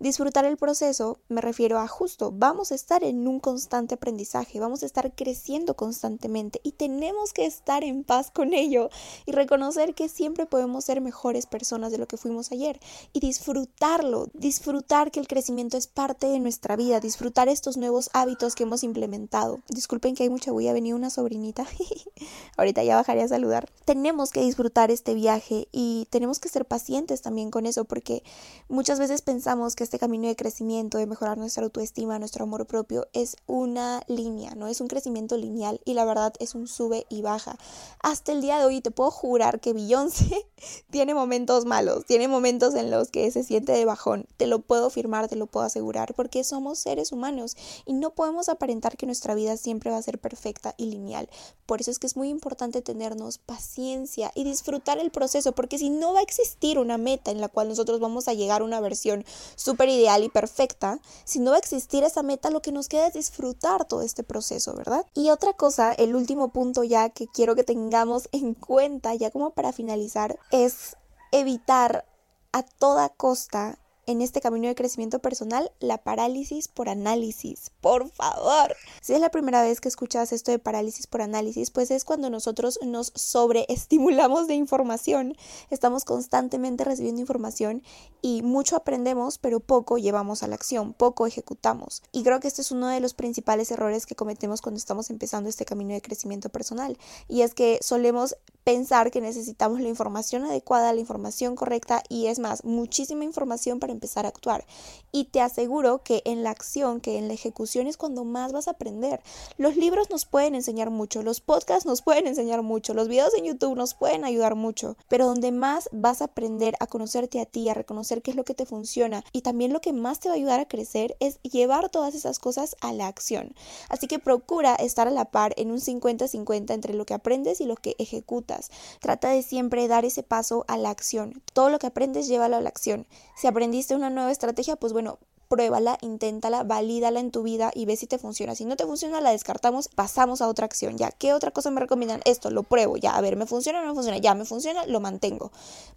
Disfrutar 0.00 0.44
el 0.44 0.56
proceso 0.56 1.18
me 1.28 1.40
refiero 1.40 1.78
a 1.78 1.88
justo, 1.88 2.32
vamos 2.34 2.72
a 2.72 2.74
estar 2.74 3.04
en 3.04 3.26
un 3.26 3.40
constante 3.40 3.94
aprendizaje, 3.94 4.60
vamos 4.60 4.82
a 4.82 4.86
estar 4.86 5.14
creciendo 5.14 5.74
constantemente 5.74 6.60
y 6.62 6.72
tenemos 6.72 7.32
que 7.32 7.46
estar 7.46 7.84
en 7.84 8.04
paz 8.04 8.30
con 8.30 8.54
ello 8.54 8.90
y 9.26 9.32
reconocer 9.32 9.94
que 9.94 10.08
siempre 10.08 10.46
podemos 10.46 10.84
ser 10.84 11.00
mejores 11.00 11.46
personas 11.46 11.92
de 11.92 11.98
lo 11.98 12.06
que 12.06 12.16
fuimos 12.16 12.52
ayer 12.52 12.80
y 13.12 13.20
disfrutarlo, 13.20 14.28
disfrutar 14.34 15.10
que 15.10 15.20
el 15.20 15.28
crecimiento 15.28 15.76
es 15.76 15.86
parte 15.86 16.28
de 16.28 16.40
nuestra 16.40 16.76
vida, 16.76 17.00
disfrutar 17.00 17.48
estos 17.48 17.76
nuevos 17.76 18.10
hábitos 18.12 18.54
que 18.54 18.64
hemos 18.64 18.82
implementado. 18.82 19.60
Disculpen 19.68 20.14
que 20.14 20.24
hay 20.24 20.30
mucha 20.30 20.52
bulla, 20.52 20.72
venía 20.72 20.94
una 20.94 21.10
sobrinita, 21.10 21.66
ahorita 22.56 22.82
ya 22.84 22.96
bajaré 22.96 23.22
a 23.22 23.28
saludar. 23.28 23.68
Tenemos 23.84 24.30
que 24.30 24.47
disfrutar 24.48 24.90
este 24.90 25.14
viaje 25.14 25.68
y 25.72 26.06
tenemos 26.10 26.38
que 26.40 26.48
ser 26.48 26.64
pacientes 26.64 27.22
también 27.22 27.50
con 27.50 27.66
eso 27.66 27.84
porque 27.84 28.22
muchas 28.68 28.98
veces 28.98 29.22
pensamos 29.22 29.76
que 29.76 29.84
este 29.84 29.98
camino 29.98 30.26
de 30.26 30.36
crecimiento, 30.36 30.98
de 30.98 31.06
mejorar 31.06 31.38
nuestra 31.38 31.64
autoestima, 31.64 32.18
nuestro 32.18 32.44
amor 32.44 32.66
propio 32.66 33.06
es 33.12 33.36
una 33.46 34.02
línea, 34.08 34.54
no 34.54 34.66
es 34.66 34.80
un 34.80 34.88
crecimiento 34.88 35.36
lineal 35.36 35.80
y 35.84 35.94
la 35.94 36.04
verdad 36.04 36.32
es 36.40 36.54
un 36.54 36.66
sube 36.66 37.06
y 37.08 37.22
baja. 37.22 37.58
Hasta 38.02 38.32
el 38.32 38.40
día 38.40 38.58
de 38.58 38.64
hoy 38.64 38.80
te 38.80 38.90
puedo 38.90 39.10
jurar 39.10 39.60
que 39.60 39.72
Beyoncé 39.72 40.46
tiene 40.90 41.14
momentos 41.14 41.64
malos, 41.64 42.06
tiene 42.06 42.26
momentos 42.26 42.74
en 42.74 42.90
los 42.90 43.10
que 43.10 43.30
se 43.30 43.44
siente 43.44 43.72
de 43.72 43.84
bajón, 43.84 44.26
te 44.36 44.46
lo 44.46 44.60
puedo 44.60 44.90
firmar, 44.90 45.28
te 45.28 45.36
lo 45.36 45.46
puedo 45.46 45.66
asegurar 45.66 46.14
porque 46.14 46.42
somos 46.42 46.78
seres 46.78 47.12
humanos 47.12 47.56
y 47.84 47.92
no 47.92 48.14
podemos 48.14 48.48
aparentar 48.48 48.96
que 48.96 49.06
nuestra 49.06 49.34
vida 49.34 49.56
siempre 49.56 49.90
va 49.90 49.98
a 49.98 50.02
ser 50.02 50.18
perfecta 50.18 50.74
y 50.78 50.86
lineal. 50.86 51.28
Por 51.66 51.80
eso 51.80 51.90
es 51.90 51.98
que 51.98 52.06
es 52.06 52.16
muy 52.16 52.30
importante 52.30 52.80
tenernos 52.80 53.38
paciencia 53.38 54.32
y 54.38 54.44
disfrutar 54.44 54.98
el 54.98 55.10
proceso, 55.10 55.50
porque 55.50 55.78
si 55.78 55.90
no 55.90 56.12
va 56.12 56.20
a 56.20 56.22
existir 56.22 56.78
una 56.78 56.96
meta 56.96 57.32
en 57.32 57.40
la 57.40 57.48
cual 57.48 57.68
nosotros 57.68 57.98
vamos 57.98 58.28
a 58.28 58.34
llegar 58.34 58.60
a 58.60 58.64
una 58.64 58.78
versión 58.78 59.24
súper 59.56 59.88
ideal 59.88 60.22
y 60.22 60.28
perfecta, 60.28 61.00
si 61.24 61.40
no 61.40 61.50
va 61.50 61.56
a 61.56 61.58
existir 61.58 62.04
esa 62.04 62.22
meta, 62.22 62.50
lo 62.50 62.62
que 62.62 62.70
nos 62.70 62.88
queda 62.88 63.08
es 63.08 63.14
disfrutar 63.14 63.84
todo 63.84 64.02
este 64.02 64.22
proceso, 64.22 64.74
¿verdad? 64.74 65.04
Y 65.12 65.30
otra 65.30 65.54
cosa, 65.54 65.92
el 65.92 66.14
último 66.14 66.50
punto 66.50 66.84
ya 66.84 67.10
que 67.10 67.26
quiero 67.26 67.56
que 67.56 67.64
tengamos 67.64 68.28
en 68.32 68.54
cuenta, 68.54 69.12
ya 69.16 69.32
como 69.32 69.50
para 69.50 69.72
finalizar, 69.72 70.38
es 70.52 70.96
evitar 71.32 72.04
a 72.52 72.62
toda 72.62 73.08
costa 73.08 73.80
en 74.08 74.22
este 74.22 74.40
camino 74.40 74.68
de 74.68 74.74
crecimiento 74.74 75.18
personal 75.18 75.70
la 75.80 75.98
parálisis 75.98 76.66
por 76.66 76.88
análisis. 76.88 77.70
Por 77.82 78.10
favor. 78.10 78.74
Si 79.02 79.12
es 79.12 79.20
la 79.20 79.30
primera 79.30 79.62
vez 79.62 79.82
que 79.82 79.88
escuchas 79.88 80.32
esto 80.32 80.50
de 80.50 80.58
parálisis 80.58 81.06
por 81.06 81.20
análisis, 81.20 81.70
pues 81.70 81.90
es 81.90 82.06
cuando 82.06 82.30
nosotros 82.30 82.78
nos 82.82 83.12
sobreestimulamos 83.14 84.48
de 84.48 84.54
información. 84.54 85.36
Estamos 85.68 86.06
constantemente 86.06 86.84
recibiendo 86.84 87.20
información 87.20 87.82
y 88.22 88.40
mucho 88.40 88.76
aprendemos, 88.76 89.36
pero 89.36 89.60
poco 89.60 89.98
llevamos 89.98 90.42
a 90.42 90.46
la 90.48 90.54
acción, 90.54 90.94
poco 90.94 91.26
ejecutamos. 91.26 92.02
Y 92.10 92.22
creo 92.22 92.40
que 92.40 92.48
este 92.48 92.62
es 92.62 92.72
uno 92.72 92.88
de 92.88 93.00
los 93.00 93.12
principales 93.12 93.70
errores 93.70 94.06
que 94.06 94.14
cometemos 94.14 94.62
cuando 94.62 94.78
estamos 94.78 95.10
empezando 95.10 95.50
este 95.50 95.66
camino 95.66 95.92
de 95.92 96.00
crecimiento 96.00 96.48
personal. 96.48 96.96
Y 97.28 97.42
es 97.42 97.52
que 97.52 97.78
solemos 97.82 98.36
pensar 98.68 99.10
que 99.10 99.22
necesitamos 99.22 99.80
la 99.80 99.88
información 99.88 100.44
adecuada, 100.44 100.92
la 100.92 101.00
información 101.00 101.56
correcta 101.56 102.02
y 102.10 102.26
es 102.26 102.38
más, 102.38 102.64
muchísima 102.64 103.24
información 103.24 103.80
para 103.80 103.94
empezar 103.94 104.26
a 104.26 104.28
actuar. 104.28 104.66
Y 105.10 105.24
te 105.24 105.40
aseguro 105.40 106.02
que 106.02 106.20
en 106.26 106.42
la 106.42 106.50
acción, 106.50 107.00
que 107.00 107.16
en 107.16 107.28
la 107.28 107.32
ejecución 107.32 107.86
es 107.86 107.96
cuando 107.96 108.24
más 108.24 108.52
vas 108.52 108.68
a 108.68 108.72
aprender. 108.72 109.22
Los 109.56 109.76
libros 109.76 110.10
nos 110.10 110.26
pueden 110.26 110.54
enseñar 110.54 110.90
mucho, 110.90 111.22
los 111.22 111.40
podcasts 111.40 111.86
nos 111.86 112.02
pueden 112.02 112.26
enseñar 112.26 112.60
mucho, 112.60 112.92
los 112.92 113.08
videos 113.08 113.32
en 113.38 113.46
YouTube 113.46 113.74
nos 113.74 113.94
pueden 113.94 114.26
ayudar 114.26 114.54
mucho, 114.54 114.98
pero 115.08 115.24
donde 115.24 115.50
más 115.50 115.88
vas 115.90 116.20
a 116.20 116.26
aprender 116.26 116.74
a 116.78 116.86
conocerte 116.86 117.40
a 117.40 117.46
ti, 117.46 117.70
a 117.70 117.74
reconocer 117.74 118.20
qué 118.20 118.32
es 118.32 118.36
lo 118.36 118.44
que 118.44 118.52
te 118.52 118.66
funciona 118.66 119.24
y 119.32 119.40
también 119.40 119.72
lo 119.72 119.80
que 119.80 119.94
más 119.94 120.20
te 120.20 120.28
va 120.28 120.34
a 120.34 120.36
ayudar 120.36 120.60
a 120.60 120.68
crecer 120.68 121.16
es 121.20 121.40
llevar 121.40 121.88
todas 121.88 122.14
esas 122.14 122.38
cosas 122.38 122.76
a 122.82 122.92
la 122.92 123.06
acción. 123.06 123.54
Así 123.88 124.08
que 124.08 124.18
procura 124.18 124.74
estar 124.74 125.08
a 125.08 125.10
la 125.10 125.30
par 125.30 125.54
en 125.56 125.70
un 125.70 125.78
50-50 125.78 126.74
entre 126.74 126.92
lo 126.92 127.06
que 127.06 127.14
aprendes 127.14 127.62
y 127.62 127.64
lo 127.64 127.76
que 127.76 127.96
ejecutas 127.98 128.57
Trata 129.00 129.30
de 129.30 129.42
siempre 129.42 129.88
dar 129.88 130.04
ese 130.04 130.22
paso 130.22 130.64
a 130.68 130.76
la 130.76 130.90
acción. 130.90 131.42
Todo 131.52 131.70
lo 131.70 131.78
que 131.78 131.86
aprendes, 131.86 132.28
llévalo 132.28 132.56
a 132.56 132.60
la 132.60 132.68
acción. 132.68 133.06
Si 133.36 133.46
aprendiste 133.46 133.94
una 133.94 134.10
nueva 134.10 134.32
estrategia, 134.32 134.76
pues 134.76 134.92
bueno, 134.92 135.18
pruébala, 135.48 135.98
inténtala, 136.02 136.62
valídala 136.62 137.20
en 137.20 137.30
tu 137.30 137.42
vida 137.42 137.70
y 137.74 137.86
ve 137.86 137.96
si 137.96 138.06
te 138.06 138.18
funciona. 138.18 138.54
Si 138.54 138.64
no 138.64 138.76
te 138.76 138.84
funciona, 138.84 139.20
la 139.20 139.30
descartamos, 139.30 139.88
pasamos 139.88 140.40
a 140.42 140.48
otra 140.48 140.66
acción. 140.66 140.98
Ya, 140.98 141.10
¿qué 141.10 141.32
otra 141.32 141.50
cosa 141.50 141.70
me 141.70 141.80
recomiendan? 141.80 142.20
Esto, 142.24 142.50
lo 142.50 142.62
pruebo. 142.62 142.96
Ya, 142.96 143.16
a 143.16 143.20
ver, 143.20 143.36
¿me 143.36 143.46
funciona 143.46 143.80
o 143.80 143.82
no 143.82 143.88
me 143.88 143.94
funciona? 143.94 144.18
Ya, 144.18 144.34
me 144.34 144.44
funciona, 144.44 144.86
lo 144.86 145.00
mantengo. 145.00 145.50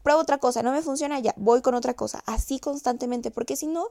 Pruebo 0.04 0.21
otra 0.21 0.38
cosa, 0.38 0.63
no 0.63 0.71
me 0.71 0.82
funciona, 0.82 1.19
ya, 1.19 1.34
voy 1.38 1.62
con 1.62 1.76
otra 1.76 1.93
cosa. 1.93 2.24
Así 2.26 2.60
constantemente, 2.60 3.30
porque 3.30 3.56
si 3.56 3.67
no, 3.67 3.88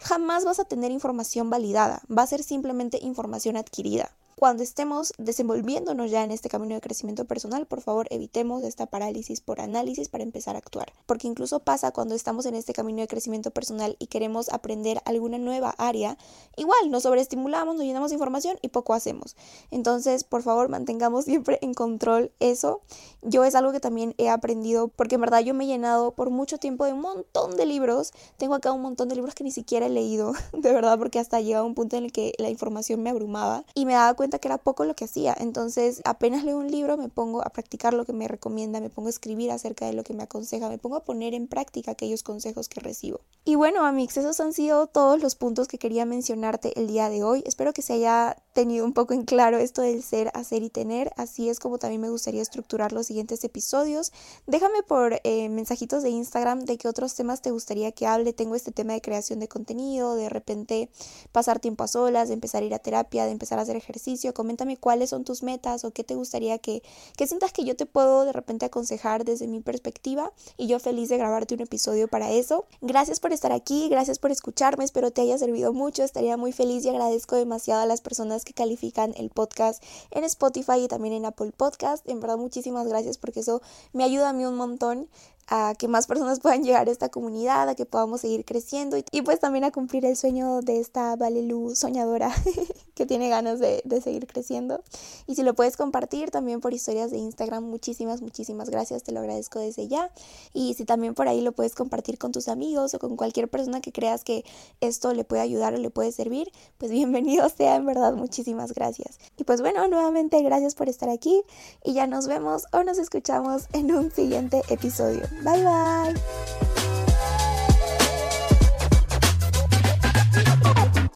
jamás 0.00 0.44
vas 0.44 0.58
a 0.58 0.64
tener 0.64 0.90
información 0.90 1.48
validada. 1.48 2.02
Va 2.10 2.22
a 2.22 2.26
ser 2.26 2.42
simplemente 2.42 2.98
información 3.00 3.56
adquirida. 3.56 4.10
Cuando 4.36 4.62
estemos 4.64 5.12
desenvolviéndonos 5.16 6.10
ya 6.10 6.24
en 6.24 6.32
este 6.32 6.48
camino 6.48 6.74
de 6.74 6.80
crecimiento 6.80 7.24
personal, 7.24 7.66
por 7.66 7.80
favor 7.80 8.08
evitemos 8.10 8.64
esta 8.64 8.86
parálisis 8.86 9.40
por 9.40 9.60
análisis 9.60 10.08
para 10.08 10.24
empezar 10.24 10.56
a 10.56 10.58
actuar. 10.58 10.92
Porque 11.06 11.28
incluso 11.28 11.60
pasa 11.60 11.92
cuando 11.92 12.16
estamos 12.16 12.44
en 12.46 12.56
este 12.56 12.72
camino 12.72 13.00
de 13.00 13.06
crecimiento 13.06 13.52
personal 13.52 13.96
y 14.00 14.08
queremos 14.08 14.48
aprender 14.48 15.00
alguna 15.04 15.38
nueva 15.38 15.70
área, 15.78 16.18
igual 16.56 16.90
nos 16.90 17.04
sobreestimulamos, 17.04 17.76
nos 17.76 17.84
llenamos 17.84 18.10
de 18.10 18.16
información 18.16 18.58
y 18.60 18.68
poco 18.68 18.92
hacemos. 18.92 19.36
Entonces, 19.70 20.24
por 20.24 20.42
favor, 20.42 20.68
mantengamos 20.68 21.24
siempre 21.26 21.58
en 21.62 21.72
control 21.72 22.32
eso. 22.40 22.80
Yo 23.22 23.44
es 23.44 23.54
algo 23.54 23.70
que 23.70 23.80
también 23.80 24.14
he 24.18 24.30
aprendido 24.30 24.88
porque 24.88 25.14
en 25.14 25.20
verdad 25.20 25.40
yo 25.40 25.54
me 25.54 25.64
he 25.64 25.68
llenado 25.68 26.10
por 26.10 26.30
mucho 26.30 26.58
tiempo 26.58 26.84
de 26.86 26.92
un 26.92 27.00
montón 27.00 27.56
de 27.56 27.66
libros. 27.66 28.12
Tengo 28.36 28.54
acá 28.54 28.72
un 28.72 28.82
montón 28.82 29.08
de 29.08 29.14
libros 29.14 29.34
que 29.34 29.44
ni 29.44 29.52
siquiera 29.52 29.86
he 29.86 29.90
leído, 29.90 30.32
de 30.52 30.72
verdad, 30.72 30.98
porque 30.98 31.20
hasta 31.20 31.40
llegado 31.40 31.64
a 31.64 31.68
un 31.68 31.74
punto 31.74 31.96
en 31.96 32.04
el 32.04 32.12
que 32.12 32.32
la 32.38 32.50
información 32.50 33.02
me 33.02 33.10
abrumaba 33.10 33.64
y 33.74 33.86
me 33.86 33.92
daba 33.92 34.14
cuenta 34.14 34.23
que 34.30 34.48
era 34.48 34.58
poco 34.58 34.84
lo 34.84 34.94
que 34.94 35.04
hacía. 35.04 35.34
Entonces, 35.38 36.00
apenas 36.04 36.44
leo 36.44 36.58
un 36.58 36.70
libro, 36.70 36.96
me 36.96 37.08
pongo 37.08 37.44
a 37.44 37.50
practicar 37.50 37.94
lo 37.94 38.04
que 38.04 38.12
me 38.12 38.28
recomienda, 38.28 38.80
me 38.80 38.90
pongo 38.90 39.08
a 39.08 39.10
escribir 39.10 39.50
acerca 39.50 39.86
de 39.86 39.92
lo 39.92 40.04
que 40.04 40.14
me 40.14 40.22
aconseja, 40.22 40.68
me 40.68 40.78
pongo 40.78 40.96
a 40.96 41.04
poner 41.04 41.34
en 41.34 41.46
práctica 41.46 41.92
aquellos 41.92 42.22
consejos 42.22 42.68
que 42.68 42.80
recibo. 42.80 43.20
Y 43.44 43.54
bueno, 43.54 43.84
amigos, 43.86 44.16
esos 44.16 44.40
han 44.40 44.52
sido 44.52 44.86
todos 44.86 45.22
los 45.22 45.34
puntos 45.34 45.68
que 45.68 45.78
quería 45.78 46.04
mencionarte 46.04 46.78
el 46.78 46.86
día 46.86 47.08
de 47.08 47.22
hoy. 47.22 47.42
Espero 47.46 47.72
que 47.72 47.82
se 47.82 47.94
haya 47.94 48.36
tenido 48.54 48.86
un 48.86 48.94
poco 48.94 49.12
en 49.12 49.24
claro 49.24 49.58
esto 49.58 49.82
del 49.82 50.02
ser, 50.02 50.30
hacer 50.32 50.62
y 50.62 50.70
tener. 50.70 51.12
Así 51.16 51.50
es 51.50 51.58
como 51.58 51.78
también 51.78 52.00
me 52.00 52.10
gustaría 52.10 52.40
estructurar 52.40 52.92
los 52.92 53.06
siguientes 53.06 53.44
episodios. 53.44 54.12
Déjame 54.46 54.82
por 54.82 55.20
eh, 55.24 55.48
mensajitos 55.50 56.02
de 56.02 56.10
Instagram 56.10 56.60
de 56.60 56.78
qué 56.78 56.88
otros 56.88 57.14
temas 57.14 57.42
te 57.42 57.50
gustaría 57.50 57.92
que 57.92 58.06
hable. 58.06 58.32
Tengo 58.32 58.54
este 58.54 58.72
tema 58.72 58.94
de 58.94 59.02
creación 59.02 59.40
de 59.40 59.48
contenido, 59.48 60.16
de 60.16 60.28
repente 60.28 60.88
pasar 61.32 61.60
tiempo 61.60 61.84
a 61.84 61.88
solas, 61.88 62.28
de 62.28 62.34
empezar 62.34 62.62
a 62.62 62.66
ir 62.66 62.74
a 62.74 62.78
terapia, 62.78 63.26
de 63.26 63.32
empezar 63.32 63.58
a 63.58 63.62
hacer 63.62 63.76
ejercicio 63.76 64.14
coméntame 64.32 64.76
cuáles 64.76 65.10
son 65.10 65.24
tus 65.24 65.42
metas 65.42 65.84
o 65.84 65.90
qué 65.90 66.04
te 66.04 66.14
gustaría 66.14 66.58
que, 66.58 66.82
que 67.16 67.26
sientas 67.26 67.52
que 67.52 67.64
yo 67.64 67.76
te 67.76 67.86
puedo 67.86 68.24
de 68.24 68.32
repente 68.32 68.66
aconsejar 68.66 69.24
desde 69.24 69.46
mi 69.46 69.60
perspectiva 69.60 70.32
y 70.56 70.66
yo 70.66 70.78
feliz 70.78 71.08
de 71.08 71.18
grabarte 71.18 71.54
un 71.54 71.60
episodio 71.60 72.08
para 72.08 72.30
eso. 72.30 72.66
Gracias 72.80 73.20
por 73.20 73.32
estar 73.32 73.52
aquí, 73.52 73.88
gracias 73.88 74.18
por 74.18 74.30
escucharme, 74.30 74.84
espero 74.84 75.10
te 75.10 75.22
haya 75.22 75.38
servido 75.38 75.72
mucho, 75.72 76.02
estaría 76.02 76.36
muy 76.36 76.52
feliz 76.52 76.84
y 76.84 76.90
agradezco 76.90 77.36
demasiado 77.36 77.82
a 77.82 77.86
las 77.86 78.00
personas 78.00 78.43
que 78.44 78.52
califican 78.52 79.14
el 79.16 79.30
podcast 79.30 79.82
en 80.10 80.24
Spotify 80.24 80.84
y 80.84 80.88
también 80.88 81.14
en 81.14 81.26
Apple 81.26 81.52
Podcast. 81.56 82.08
En 82.08 82.20
verdad 82.20 82.36
muchísimas 82.36 82.86
gracias 82.86 83.18
porque 83.18 83.40
eso 83.40 83.62
me 83.92 84.04
ayuda 84.04 84.28
a 84.28 84.32
mí 84.32 84.44
un 84.44 84.56
montón 84.56 85.08
a 85.48 85.74
que 85.78 85.88
más 85.88 86.06
personas 86.06 86.40
puedan 86.42 86.64
llegar 86.64 86.88
a 86.88 86.90
esta 86.90 87.08
comunidad, 87.08 87.68
a 87.68 87.74
que 87.74 87.86
podamos 87.86 88.20
seguir 88.20 88.44
creciendo 88.44 88.96
y, 88.96 89.22
pues 89.22 89.40
también 89.40 89.64
a 89.64 89.70
cumplir 89.70 90.04
el 90.04 90.16
sueño 90.16 90.60
de 90.60 90.80
esta 90.80 91.16
Valelu 91.16 91.74
soñadora 91.74 92.34
que 92.94 93.06
tiene 93.06 93.28
ganas 93.28 93.58
de, 93.58 93.82
de, 93.84 94.00
seguir 94.00 94.26
creciendo. 94.26 94.82
Y 95.26 95.34
si 95.34 95.42
lo 95.42 95.54
puedes 95.54 95.76
compartir 95.76 96.30
también 96.30 96.60
por 96.60 96.74
historias 96.74 97.10
de 97.10 97.18
Instagram, 97.18 97.64
muchísimas, 97.64 98.22
muchísimas 98.22 98.70
gracias, 98.70 99.02
te 99.02 99.12
lo 99.12 99.20
agradezco 99.20 99.58
desde 99.58 99.88
ya. 99.88 100.10
Y 100.52 100.74
si 100.74 100.84
también 100.84 101.14
por 101.14 101.28
ahí 101.28 101.40
lo 101.40 101.52
puedes 101.52 101.74
compartir 101.74 102.18
con 102.18 102.32
tus 102.32 102.48
amigos 102.48 102.94
o 102.94 102.98
con 102.98 103.16
cualquier 103.16 103.48
persona 103.48 103.80
que 103.80 103.92
creas 103.92 104.24
que 104.24 104.44
esto 104.80 105.12
le 105.14 105.24
puede 105.24 105.42
ayudar 105.42 105.74
o 105.74 105.78
le 105.78 105.90
puede 105.90 106.12
servir, 106.12 106.50
pues 106.78 106.90
bienvenido 106.92 107.48
sea, 107.48 107.76
en 107.76 107.86
verdad, 107.86 108.14
muchísimas 108.14 108.72
gracias. 108.72 109.18
Y 109.36 109.44
pues 109.44 109.60
bueno, 109.60 109.86
nuevamente 109.88 110.40
gracias 110.42 110.74
por 110.74 110.88
estar 110.88 111.08
aquí 111.08 111.42
y 111.82 111.94
ya 111.94 112.06
nos 112.06 112.26
vemos 112.26 112.64
o 112.72 112.82
nos 112.82 112.98
escuchamos 112.98 113.64
en 113.72 113.94
un 113.94 114.10
siguiente 114.10 114.62
episodio. 114.68 115.22
Bye 115.42 115.62
bye. 115.62 116.14